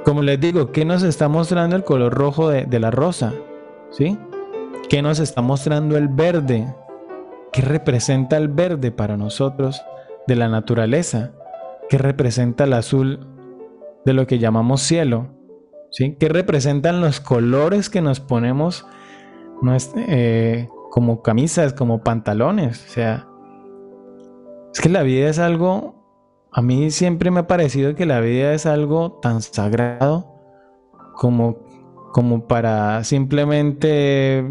Como 0.04 0.22
les 0.22 0.40
digo, 0.40 0.72
¿qué 0.72 0.84
nos 0.84 1.02
está 1.02 1.28
mostrando 1.28 1.76
el 1.76 1.84
color 1.84 2.14
rojo 2.14 2.48
de, 2.48 2.64
de 2.64 2.80
la 2.80 2.90
rosa? 2.90 3.34
¿Sí? 3.90 4.18
¿Qué 4.88 5.02
nos 5.02 5.20
está 5.20 5.42
mostrando 5.42 5.98
el 5.98 6.08
verde? 6.08 6.74
¿Qué 7.52 7.60
representa 7.60 8.38
el 8.38 8.48
verde 8.48 8.92
para 8.92 9.16
nosotros 9.16 9.82
de 10.26 10.36
la 10.36 10.48
naturaleza? 10.48 11.32
¿Qué 11.88 11.98
representa 11.98 12.64
el 12.64 12.72
azul 12.72 13.26
de 14.06 14.14
lo 14.14 14.26
que 14.26 14.38
llamamos 14.38 14.80
cielo? 14.80 15.39
¿Sí? 15.90 16.16
¿Qué 16.18 16.28
representan 16.28 17.00
los 17.00 17.20
colores 17.20 17.90
que 17.90 18.00
nos 18.00 18.20
ponemos 18.20 18.86
eh, 19.96 20.68
como 20.90 21.22
camisas, 21.22 21.72
como 21.72 22.02
pantalones. 22.02 22.84
O 22.86 22.88
sea, 22.88 23.28
es 24.72 24.80
que 24.80 24.88
la 24.88 25.02
vida 25.02 25.28
es 25.28 25.38
algo, 25.38 25.94
a 26.52 26.62
mí 26.62 26.90
siempre 26.90 27.30
me 27.30 27.40
ha 27.40 27.46
parecido 27.46 27.94
que 27.94 28.06
la 28.06 28.20
vida 28.20 28.54
es 28.54 28.66
algo 28.66 29.18
tan 29.22 29.42
sagrado 29.42 30.26
como, 31.14 31.58
como 32.12 32.46
para 32.48 33.04
simplemente 33.04 34.44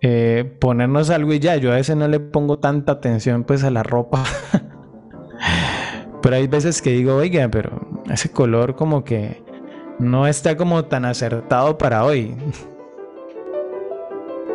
eh, 0.00 0.56
ponernos 0.60 1.10
algo 1.10 1.32
y 1.32 1.38
ya. 1.38 1.56
Yo 1.56 1.72
a 1.72 1.76
veces 1.76 1.96
no 1.96 2.08
le 2.08 2.20
pongo 2.20 2.58
tanta 2.58 2.92
atención 2.92 3.44
pues 3.44 3.62
a 3.64 3.70
la 3.70 3.82
ropa. 3.82 4.24
pero 6.22 6.36
hay 6.36 6.48
veces 6.48 6.82
que 6.82 6.90
digo, 6.90 7.14
oiga, 7.16 7.48
pero 7.48 8.02
ese 8.10 8.30
color 8.32 8.74
como 8.74 9.04
que 9.04 9.43
no 9.98 10.26
está 10.26 10.56
como 10.56 10.84
tan 10.84 11.04
acertado 11.04 11.78
para 11.78 12.04
hoy. 12.04 12.34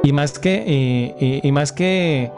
Y 0.03 0.13
más 0.13 0.39
que, 0.39 1.41
y, 1.43 1.51
más 1.51 1.73
que, 1.73 2.31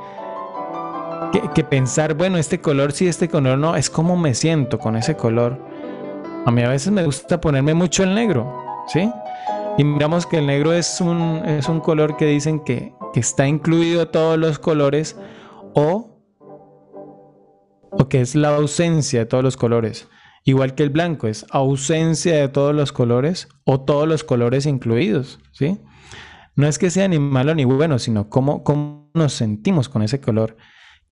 que, 1.53 1.63
pensar, 1.63 2.15
bueno, 2.15 2.37
este 2.37 2.59
color 2.59 2.91
sí, 2.91 3.07
este 3.07 3.29
color 3.29 3.57
no, 3.57 3.75
es 3.75 3.89
como 3.89 4.17
me 4.17 4.33
siento 4.33 4.79
con 4.79 4.95
ese 4.95 5.15
color. 5.15 5.59
A 6.45 6.51
mí 6.51 6.63
a 6.63 6.69
veces 6.69 6.91
me 6.91 7.05
gusta 7.05 7.39
ponerme 7.39 7.73
mucho 7.73 8.03
el 8.03 8.15
negro, 8.15 8.51
¿sí? 8.87 9.11
Y 9.77 9.83
miramos 9.83 10.25
que 10.25 10.39
el 10.39 10.47
negro 10.47 10.73
es 10.73 10.99
un, 11.01 11.43
es 11.45 11.69
un 11.69 11.79
color 11.79 12.17
que 12.17 12.25
dicen 12.25 12.59
que, 12.61 12.93
que 13.13 13.19
está 13.19 13.47
incluido 13.47 14.07
todos 14.07 14.37
los 14.37 14.57
colores 14.57 15.17
o, 15.75 16.17
o 17.91 18.09
que 18.09 18.21
es 18.21 18.35
la 18.35 18.55
ausencia 18.55 19.19
de 19.21 19.25
todos 19.27 19.43
los 19.43 19.55
colores. 19.55 20.09
Igual 20.43 20.75
que 20.75 20.83
el 20.83 20.89
blanco 20.89 21.27
es 21.27 21.45
ausencia 21.51 22.35
de 22.35 22.49
todos 22.49 22.73
los 22.73 22.91
colores 22.91 23.47
o 23.63 23.81
todos 23.81 24.07
los 24.07 24.23
colores 24.23 24.65
incluidos, 24.65 25.39
¿sí? 25.51 25.79
no 26.55 26.67
es 26.67 26.77
que 26.77 26.89
sea 26.89 27.07
ni 27.07 27.19
malo 27.19 27.55
ni 27.55 27.65
bueno, 27.65 27.99
sino 27.99 28.29
cómo, 28.29 28.63
cómo 28.63 29.09
nos 29.13 29.33
sentimos 29.33 29.89
con 29.89 30.01
ese 30.01 30.19
color. 30.19 30.57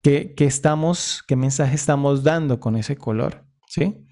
¿Qué, 0.01 0.33
estamos, 0.37 1.23
qué 1.27 1.35
mensaje 1.35 1.75
estamos 1.75 2.23
dando 2.23 2.59
con 2.59 2.75
ese 2.75 2.95
color? 2.95 3.45
¿Sí? 3.67 4.05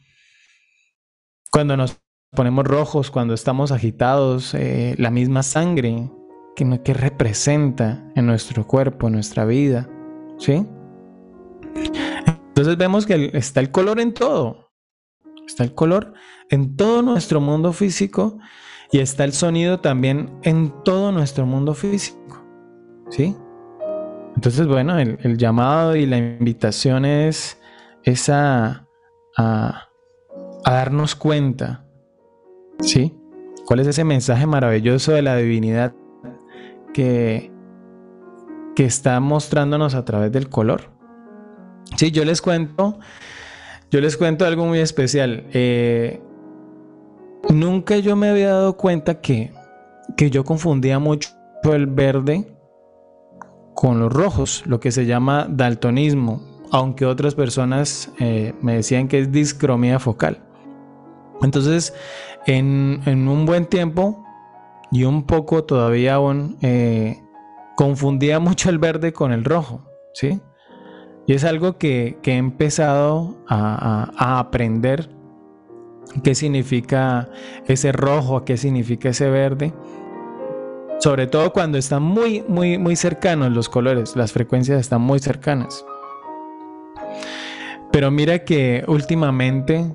Cuando 1.51 1.77
nos 1.77 1.99
ponemos 2.32 2.65
rojos, 2.65 3.10
cuando 3.10 3.34
estamos 3.34 3.71
agitados, 3.71 4.53
eh, 4.53 4.95
la 4.97 5.12
misma 5.12 5.43
sangre 5.43 6.10
que, 6.56 6.82
que 6.84 6.93
representa 6.93 8.12
en 8.15 8.25
nuestro 8.25 8.67
cuerpo, 8.67 9.08
en 9.08 9.13
nuestra 9.13 9.45
vida, 9.45 9.89
¿sí? 10.38 10.65
Entonces 12.47 12.77
vemos 12.77 13.06
que 13.06 13.32
está 13.34 13.60
el 13.60 13.71
color 13.71 13.99
en 13.99 14.13
todo. 14.13 14.66
Está 15.47 15.63
el 15.63 15.73
color 15.73 16.13
en 16.49 16.75
todo 16.75 17.01
nuestro 17.01 17.41
mundo 17.41 17.73
físico 17.73 18.38
y 18.91 18.99
está 18.99 19.23
el 19.23 19.33
sonido 19.33 19.79
también 19.79 20.31
en 20.43 20.73
todo 20.83 21.12
nuestro 21.12 21.45
mundo 21.45 21.73
físico. 21.73 22.45
¿Sí? 23.10 23.36
Entonces, 24.36 24.67
bueno, 24.67 24.99
el, 24.99 25.38
llamado 25.38 25.95
y 25.95 26.05
la 26.05 26.17
invitación 26.17 27.05
es, 27.05 27.57
a, 28.29 28.86
darnos 30.63 31.15
cuenta. 31.15 31.86
¿Sí? 32.81 33.15
¿Cuál 33.65 33.79
es 33.79 33.88
ese 33.88 34.03
mensaje 34.03 34.45
maravilloso 34.45 35.13
de 35.13 35.21
la 35.21 35.36
divinidad 35.38 35.95
que, 36.93 37.51
que 38.75 38.86
está 38.86 39.19
mostrándonos 39.19 39.95
a 39.95 40.05
través 40.05 40.31
del 40.31 40.49
color? 40.49 40.91
Sí, 41.95 42.12
yo 42.12 42.23
les 42.23 42.41
cuento, 42.41 42.99
yo 43.91 44.02
les 44.02 44.17
cuento 44.17 44.45
algo 44.45 44.65
muy 44.65 44.80
especial. 44.80 45.45
Eh, 45.54 46.21
nunca 47.50 47.97
yo 47.97 48.15
me 48.15 48.30
había 48.30 48.50
dado 48.50 48.78
cuenta 48.78 49.21
que, 49.21 49.52
que 50.15 50.30
yo 50.30 50.43
confundía 50.43 51.00
mucho 51.00 51.30
el 51.63 51.88
verde 51.88 52.47
con 53.73 54.00
los 54.00 54.12
rojos, 54.12 54.63
lo 54.65 54.80
que 54.80 54.91
se 54.91 55.06
llama 55.06 55.47
daltonismo, 55.50 56.41
aunque 56.71 57.06
otras 57.06 57.36
personas 57.36 58.12
eh, 58.19 58.54
me 58.62 58.76
decían 58.76 59.08
que 59.08 59.19
es 59.19 59.32
discromía 59.32 60.00
focal. 60.00 60.39
Entonces, 61.41 61.93
en, 62.47 63.02
un 63.06 63.45
buen 63.45 63.65
tiempo 63.65 64.23
y 64.91 65.04
un 65.04 65.23
poco 65.23 65.63
todavía 65.63 66.15
aún, 66.15 66.58
eh, 66.62 67.21
confundía 67.76 68.39
mucho 68.39 68.69
el 68.69 68.80
verde 68.80 69.13
con 69.13 69.32
el 69.32 69.43
rojo, 69.43 69.84
¿sí? 70.13 70.41
Y 71.27 71.33
es 71.33 71.43
algo 71.43 71.77
que, 71.77 72.17
he 72.23 72.37
empezado 72.37 73.37
a, 73.49 74.39
aprender 74.39 75.09
qué 76.23 76.33
significa 76.33 77.29
ese 77.67 77.91
rojo, 77.91 78.45
qué 78.45 78.55
significa 78.55 79.09
ese 79.09 79.29
verde. 79.29 79.73
Sobre 80.99 81.27
todo 81.27 81.51
cuando 81.51 81.77
están 81.77 82.01
muy, 82.01 82.43
muy, 82.47 82.77
muy 82.77 82.95
cercanos 82.95 83.51
los 83.51 83.67
colores, 83.67 84.15
las 84.15 84.31
frecuencias 84.31 84.79
están 84.79 85.01
muy 85.01 85.19
cercanas. 85.19 85.85
Pero 87.91 88.09
mira 88.09 88.45
que 88.45 88.85
últimamente, 88.87 89.93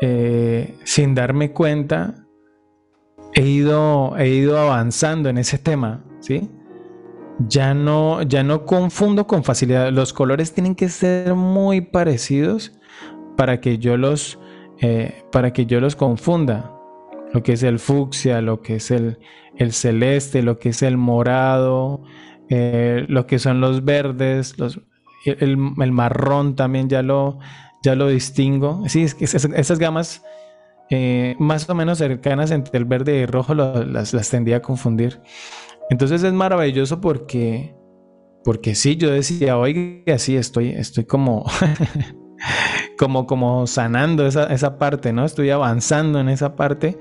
eh, 0.00 0.76
sin 0.82 1.14
darme 1.14 1.52
cuenta, 1.52 2.26
he 3.34 3.42
ido, 3.42 4.16
he 4.18 4.28
ido 4.30 4.58
avanzando 4.58 5.28
en 5.28 5.38
ese 5.38 5.58
tema, 5.58 6.04
¿sí? 6.18 6.50
Ya 7.38 7.74
no, 7.74 8.22
ya 8.22 8.42
no 8.42 8.64
confundo 8.64 9.26
con 9.26 9.44
facilidad. 9.44 9.90
Los 9.92 10.12
colores 10.12 10.52
tienen 10.52 10.74
que 10.74 10.88
ser 10.88 11.34
muy 11.34 11.80
parecidos 11.80 12.72
para 13.36 13.60
que 13.60 13.78
yo 13.78 13.96
los, 13.96 14.38
eh, 14.80 15.22
para 15.32 15.52
que 15.52 15.66
yo 15.66 15.80
los 15.80 15.96
confunda. 15.96 16.72
Lo 17.32 17.42
que 17.42 17.52
es 17.52 17.62
el 17.62 17.78
fucsia, 17.78 18.40
lo 18.40 18.62
que 18.62 18.76
es 18.76 18.90
el, 18.90 19.18
celeste, 19.70 20.42
lo 20.42 20.58
que 20.58 20.70
es 20.70 20.82
el 20.82 20.96
morado, 20.96 22.02
eh, 22.48 23.04
lo 23.08 23.26
que 23.26 23.38
son 23.38 23.60
los 23.60 23.84
verdes, 23.84 24.58
los, 24.58 24.80
el, 25.24 25.56
marrón 25.56 26.56
también 26.56 26.88
ya 26.88 27.02
lo, 27.02 27.38
ya 27.82 27.94
lo 27.94 28.08
distingo. 28.08 28.84
Sí, 28.88 29.02
es 29.02 29.14
que 29.14 29.24
esas, 29.24 29.78
gamas 29.78 30.22
eh, 30.88 31.36
más 31.38 31.68
o 31.68 31.74
menos 31.74 31.98
cercanas 31.98 32.50
entre 32.52 32.78
el 32.78 32.84
verde 32.84 33.18
y 33.18 33.22
el 33.22 33.28
rojo 33.28 33.54
las, 33.54 34.14
las 34.14 34.30
tendía 34.30 34.58
a 34.58 34.62
confundir. 34.62 35.20
Entonces 35.90 36.22
es 36.22 36.32
maravilloso 36.32 37.00
porque, 37.00 37.74
porque 38.44 38.74
sí, 38.74 38.96
yo 38.96 39.10
decía, 39.10 39.58
oiga, 39.58 40.18
sí, 40.18 40.36
estoy, 40.36 40.70
estoy 40.70 41.04
como, 41.04 41.44
como, 42.98 43.26
como 43.26 43.66
sanando 43.66 44.26
esa, 44.26 44.52
esa 44.52 44.78
parte, 44.78 45.12
¿no? 45.12 45.24
Estoy 45.24 45.50
avanzando 45.50 46.20
en 46.20 46.28
esa 46.28 46.56
parte 46.56 46.98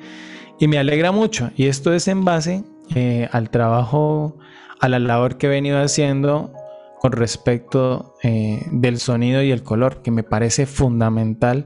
y 0.59 0.67
me 0.67 0.77
alegra 0.77 1.11
mucho. 1.11 1.51
Y 1.55 1.67
esto 1.67 1.93
es 1.93 2.07
en 2.07 2.25
base 2.25 2.63
eh, 2.93 3.27
al 3.31 3.49
trabajo, 3.49 4.37
a 4.79 4.89
la 4.89 4.99
labor 4.99 5.37
que 5.37 5.47
he 5.47 5.49
venido 5.49 5.81
haciendo 5.81 6.53
con 6.99 7.11
respecto 7.11 8.15
eh, 8.23 8.65
del 8.71 8.99
sonido 8.99 9.41
y 9.43 9.51
el 9.51 9.63
color, 9.63 10.01
que 10.01 10.11
me 10.11 10.23
parece 10.23 10.65
fundamental 10.65 11.65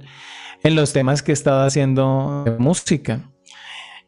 en 0.64 0.76
los 0.76 0.94
temas 0.94 1.24
que 1.24 1.32
he 1.32 1.34
estado 1.34 1.64
haciendo 1.66 2.44
de 2.46 2.52
música 2.58 3.30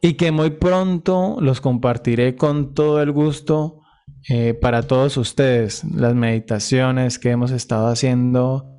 y 0.01 0.15
que 0.15 0.31
muy 0.31 0.49
pronto 0.49 1.37
los 1.39 1.61
compartiré 1.61 2.35
con 2.35 2.73
todo 2.73 3.01
el 3.01 3.11
gusto 3.11 3.81
eh, 4.29 4.55
para 4.55 4.81
todos 4.83 5.15
ustedes. 5.17 5.83
Las 5.83 6.15
meditaciones 6.15 7.19
que 7.19 7.29
hemos 7.29 7.51
estado 7.51 7.87
haciendo 7.87 8.75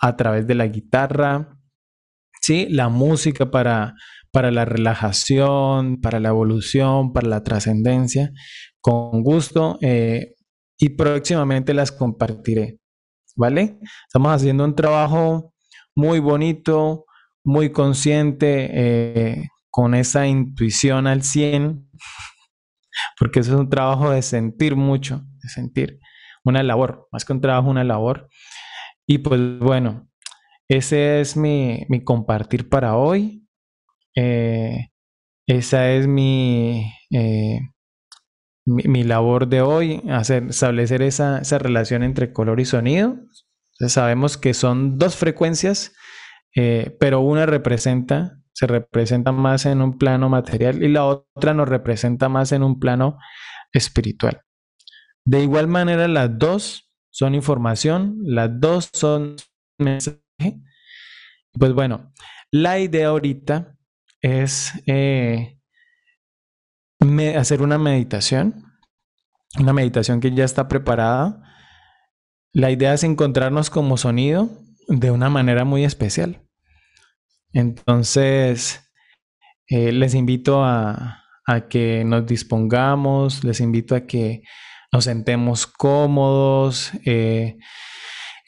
a 0.00 0.16
través 0.16 0.46
de 0.46 0.56
la 0.56 0.66
guitarra, 0.66 1.56
¿sí? 2.40 2.66
la 2.68 2.88
música 2.88 3.50
para, 3.50 3.94
para 4.32 4.50
la 4.50 4.64
relajación, 4.64 6.00
para 6.00 6.18
la 6.18 6.30
evolución, 6.30 7.12
para 7.12 7.28
la 7.28 7.44
trascendencia, 7.44 8.32
con 8.80 9.22
gusto 9.22 9.78
eh, 9.80 10.34
y 10.76 10.90
próximamente 10.90 11.72
las 11.72 11.92
compartiré. 11.92 12.78
¿Vale? 13.36 13.78
Estamos 14.06 14.32
haciendo 14.32 14.64
un 14.64 14.76
trabajo 14.76 15.54
muy 15.96 16.20
bonito, 16.20 17.04
muy 17.44 17.70
consciente. 17.70 18.70
Eh, 18.72 19.48
con 19.74 19.96
esa 19.96 20.28
intuición 20.28 21.08
al 21.08 21.24
100, 21.24 21.90
porque 23.18 23.40
eso 23.40 23.54
es 23.54 23.58
un 23.58 23.68
trabajo 23.68 24.10
de 24.10 24.22
sentir 24.22 24.76
mucho, 24.76 25.26
de 25.42 25.48
sentir, 25.48 25.98
una 26.44 26.62
labor, 26.62 27.08
más 27.10 27.24
que 27.24 27.32
un 27.32 27.40
trabajo, 27.40 27.70
una 27.70 27.82
labor. 27.82 28.28
Y 29.04 29.18
pues 29.18 29.58
bueno, 29.58 30.08
ese 30.68 31.20
es 31.20 31.36
mi, 31.36 31.88
compartir 32.04 32.68
para 32.68 32.94
hoy. 32.94 33.48
Eh, 34.14 34.90
esa 35.48 35.90
es 35.90 36.06
mi, 36.06 36.92
eh, 37.10 37.58
mi, 38.66 39.02
labor 39.02 39.48
de 39.48 39.60
hoy, 39.60 40.04
hacer, 40.08 40.44
establecer 40.50 41.02
esa, 41.02 41.40
relación 41.58 42.04
entre 42.04 42.32
color 42.32 42.60
y 42.60 42.64
sonido. 42.64 43.16
sabemos 43.88 44.38
que 44.38 44.54
son 44.54 44.98
dos 44.98 45.16
frecuencias, 45.16 45.96
eh, 46.54 46.96
pero 47.00 47.22
una 47.22 47.44
representa 47.44 48.38
se 48.54 48.66
representa 48.66 49.32
más 49.32 49.66
en 49.66 49.82
un 49.82 49.98
plano 49.98 50.28
material 50.28 50.82
y 50.82 50.88
la 50.88 51.04
otra 51.04 51.54
nos 51.54 51.68
representa 51.68 52.28
más 52.28 52.52
en 52.52 52.62
un 52.62 52.78
plano 52.78 53.18
espiritual. 53.72 54.42
De 55.24 55.42
igual 55.42 55.66
manera, 55.66 56.06
las 56.06 56.38
dos 56.38 56.90
son 57.10 57.34
información, 57.34 58.18
las 58.22 58.50
dos 58.60 58.90
son 58.92 59.36
mensaje. 59.78 60.20
Pues 61.52 61.72
bueno, 61.72 62.12
la 62.52 62.78
idea 62.78 63.08
ahorita 63.08 63.76
es 64.20 64.72
eh, 64.86 65.58
hacer 67.36 67.60
una 67.60 67.78
meditación, 67.78 68.64
una 69.58 69.72
meditación 69.72 70.20
que 70.20 70.32
ya 70.32 70.44
está 70.44 70.68
preparada. 70.68 71.42
La 72.52 72.70
idea 72.70 72.94
es 72.94 73.02
encontrarnos 73.02 73.68
como 73.70 73.96
sonido 73.96 74.48
de 74.86 75.10
una 75.10 75.28
manera 75.28 75.64
muy 75.64 75.84
especial. 75.84 76.43
Entonces, 77.54 78.84
eh, 79.68 79.92
les 79.92 80.14
invito 80.14 80.64
a, 80.64 81.20
que 81.70 82.04
nos 82.04 82.26
dispongamos, 82.26 83.44
les 83.44 83.60
invito 83.60 83.94
a 83.94 84.06
que 84.06 84.42
nos 84.92 85.04
sentemos 85.04 85.66
cómodos, 85.66 86.90
eh, 87.04 87.58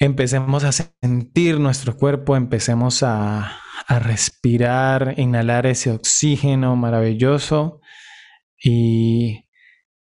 empecemos 0.00 0.64
a 0.64 0.72
sentir 0.72 1.60
nuestro 1.60 1.96
cuerpo, 1.96 2.36
empecemos 2.36 3.02
a, 3.02 3.60
respirar, 3.88 5.14
inhalar 5.16 5.66
ese 5.66 5.92
oxígeno 5.92 6.74
maravilloso 6.74 7.80
y 8.60 9.44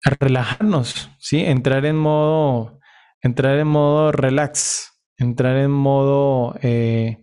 a 0.04 0.10
relajarnos, 0.20 1.10
¿sí? 1.20 1.46
Entrar 1.46 1.86
en 1.86 1.96
modo, 1.96 2.80
entrar 3.22 3.58
en 3.60 3.68
modo 3.68 4.12
relax, 4.12 4.92
entrar 5.16 5.56
en 5.56 5.72
modo 5.72 6.58
eh, 6.62 7.21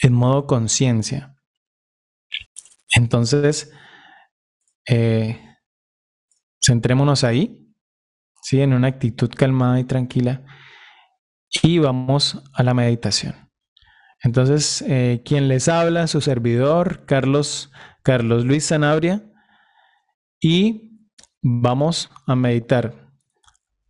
en 0.00 0.12
modo 0.12 0.46
conciencia. 0.46 1.36
Entonces, 2.94 3.72
eh, 4.88 5.40
centrémonos 6.64 7.24
ahí, 7.24 7.74
¿sí? 8.42 8.60
en 8.60 8.72
una 8.72 8.88
actitud 8.88 9.30
calmada 9.30 9.80
y 9.80 9.84
tranquila, 9.84 10.44
y 11.62 11.78
vamos 11.78 12.42
a 12.54 12.62
la 12.62 12.74
meditación. 12.74 13.50
Entonces, 14.22 14.82
eh, 14.82 15.22
quien 15.24 15.48
les 15.48 15.68
habla, 15.68 16.06
su 16.06 16.20
servidor, 16.20 17.04
Carlos, 17.06 17.70
Carlos 18.02 18.44
Luis 18.44 18.64
Sanabria, 18.64 19.22
y 20.40 21.10
vamos 21.42 22.10
a 22.26 22.34
meditar 22.34 23.05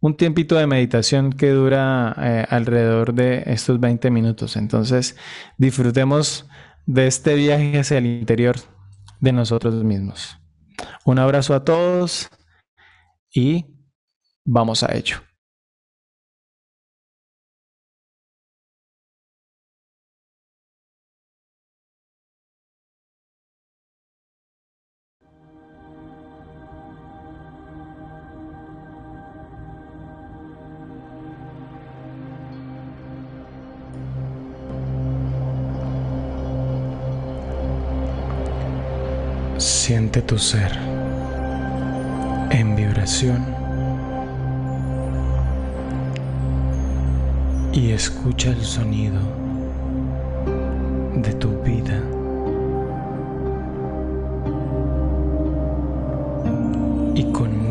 un 0.06 0.16
tiempito 0.16 0.54
de 0.54 0.68
meditación 0.68 1.32
que 1.32 1.50
dura 1.50 2.14
eh, 2.18 2.46
alrededor 2.48 3.12
de 3.12 3.42
estos 3.46 3.80
20 3.80 4.08
minutos. 4.12 4.56
Entonces, 4.56 5.16
disfrutemos 5.58 6.46
de 6.86 7.08
este 7.08 7.34
viaje 7.34 7.80
hacia 7.80 7.98
el 7.98 8.06
interior 8.06 8.54
de 9.18 9.32
nosotros 9.32 9.82
mismos. 9.82 10.38
Un 11.04 11.18
abrazo 11.18 11.54
a 11.54 11.64
todos 11.64 12.28
y 13.34 13.66
vamos 14.44 14.84
a 14.84 14.94
ello. 14.94 15.25
Siente 39.86 40.20
tu 40.20 40.36
ser 40.36 40.72
en 42.50 42.74
vibración 42.74 43.46
y 47.72 47.92
escucha 47.92 48.50
el 48.50 48.62
sonido 48.62 49.20
de 51.14 51.32
tu 51.34 51.50
vida. 51.62 52.02
Y 57.14 57.22
conéctate 57.30 57.65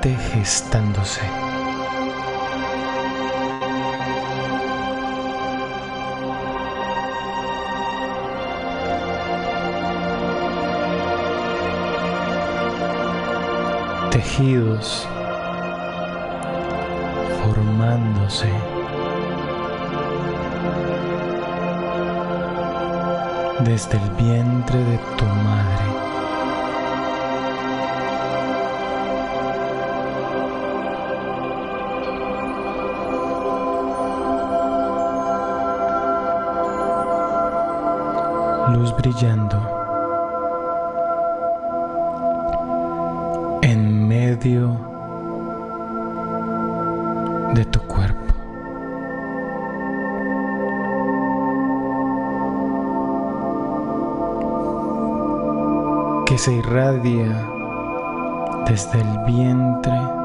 que 0.00 0.10
late 0.10 0.16
gestándose. 0.32 1.20
Tejidos 14.10 15.06
formándose. 17.42 18.48
desde 23.64 23.98
el 23.98 24.10
vientre 24.12 24.78
de 24.78 24.98
tu 25.18 25.24
madre. 25.26 25.99
Brillando 39.00 39.58
en 43.62 44.06
medio 44.06 44.76
de 47.54 47.64
tu 47.64 47.80
cuerpo. 47.80 48.34
que 56.26 56.36
se 56.38 56.52
irradia 56.52 57.48
desde 58.66 59.00
el 59.00 59.18
vientre 59.26 60.19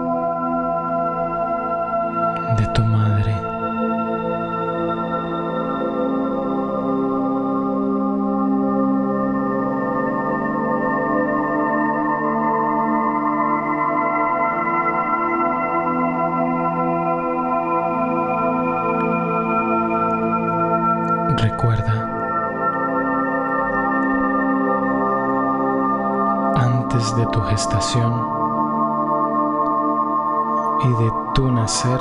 y 30.84 30.94
de 31.04 31.12
tu 31.36 31.52
nacer, 31.52 32.00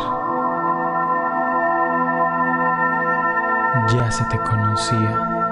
ya 3.92 4.10
se 4.10 4.24
te 4.24 4.38
conocía. 4.38 5.43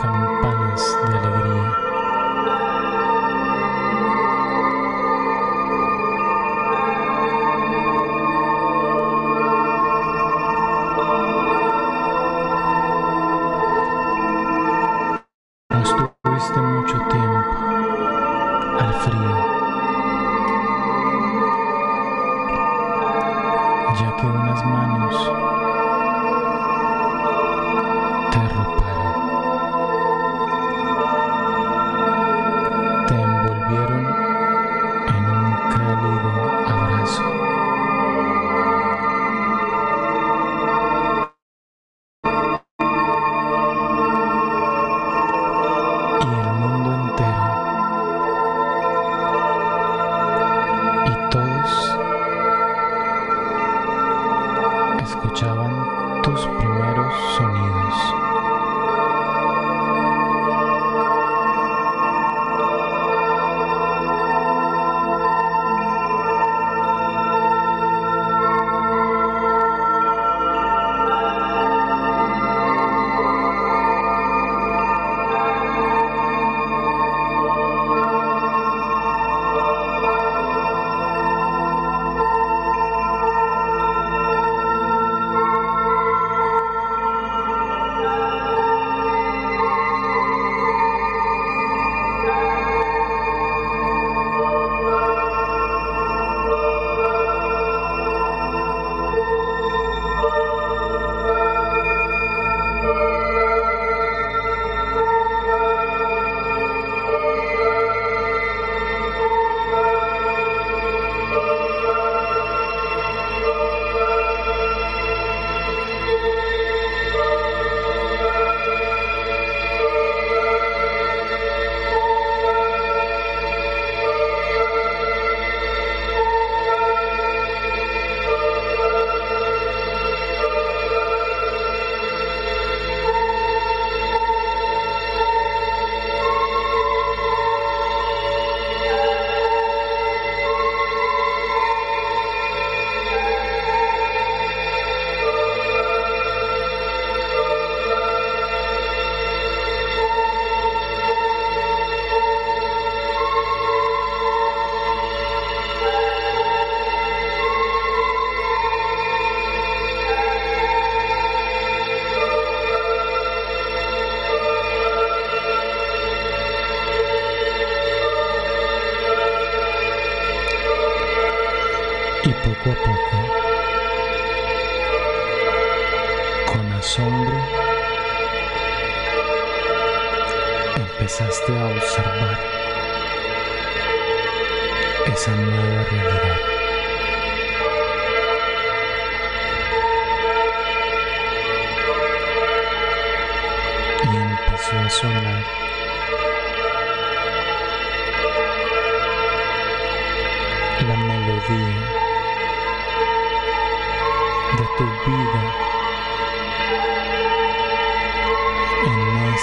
campanas 0.00 0.82
de 1.08 1.18
alegría. 1.18 1.87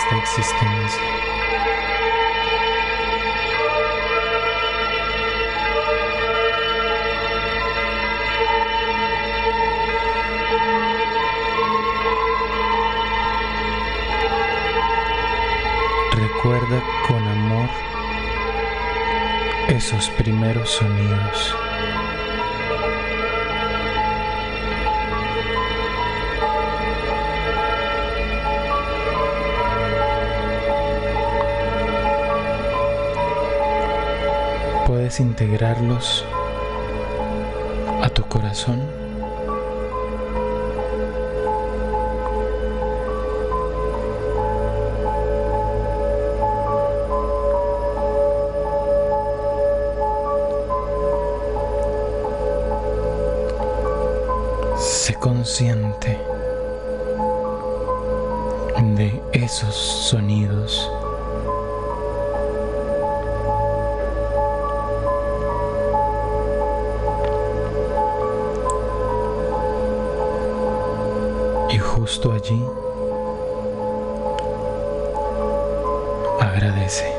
state 0.08 0.26
systems. 0.28 0.92
Recuerda 16.16 16.84
con 17.08 17.28
amor 17.28 17.70
esos 19.70 20.10
primeros 20.12 20.70
sonidos. 20.70 21.56
puedes 35.06 35.20
integrarlos 35.20 36.26
a 38.02 38.10
tu 38.10 38.24
corazón. 38.24 38.82
Sé 54.76 55.14
consciente 55.20 56.18
de 58.96 59.22
esos 59.34 59.76
sonidos. 59.76 60.90
Justo 72.06 72.32
allí 72.34 72.64
agradece. 76.40 77.15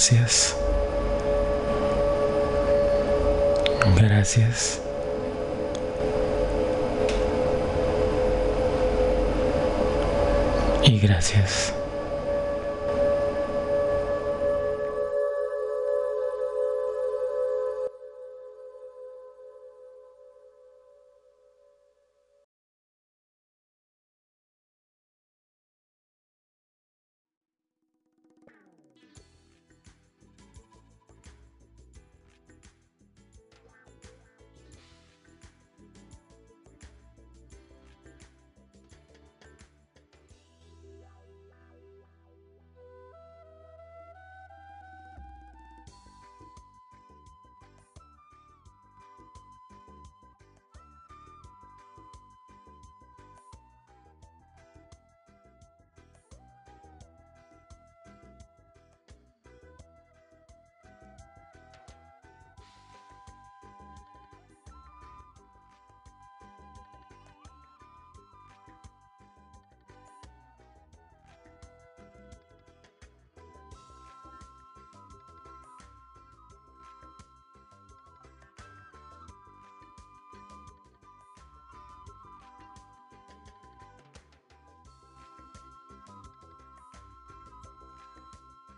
Gracias. 0.00 0.56
Gracias. 3.98 4.80
Y 10.84 10.98
gracias. 11.00 11.74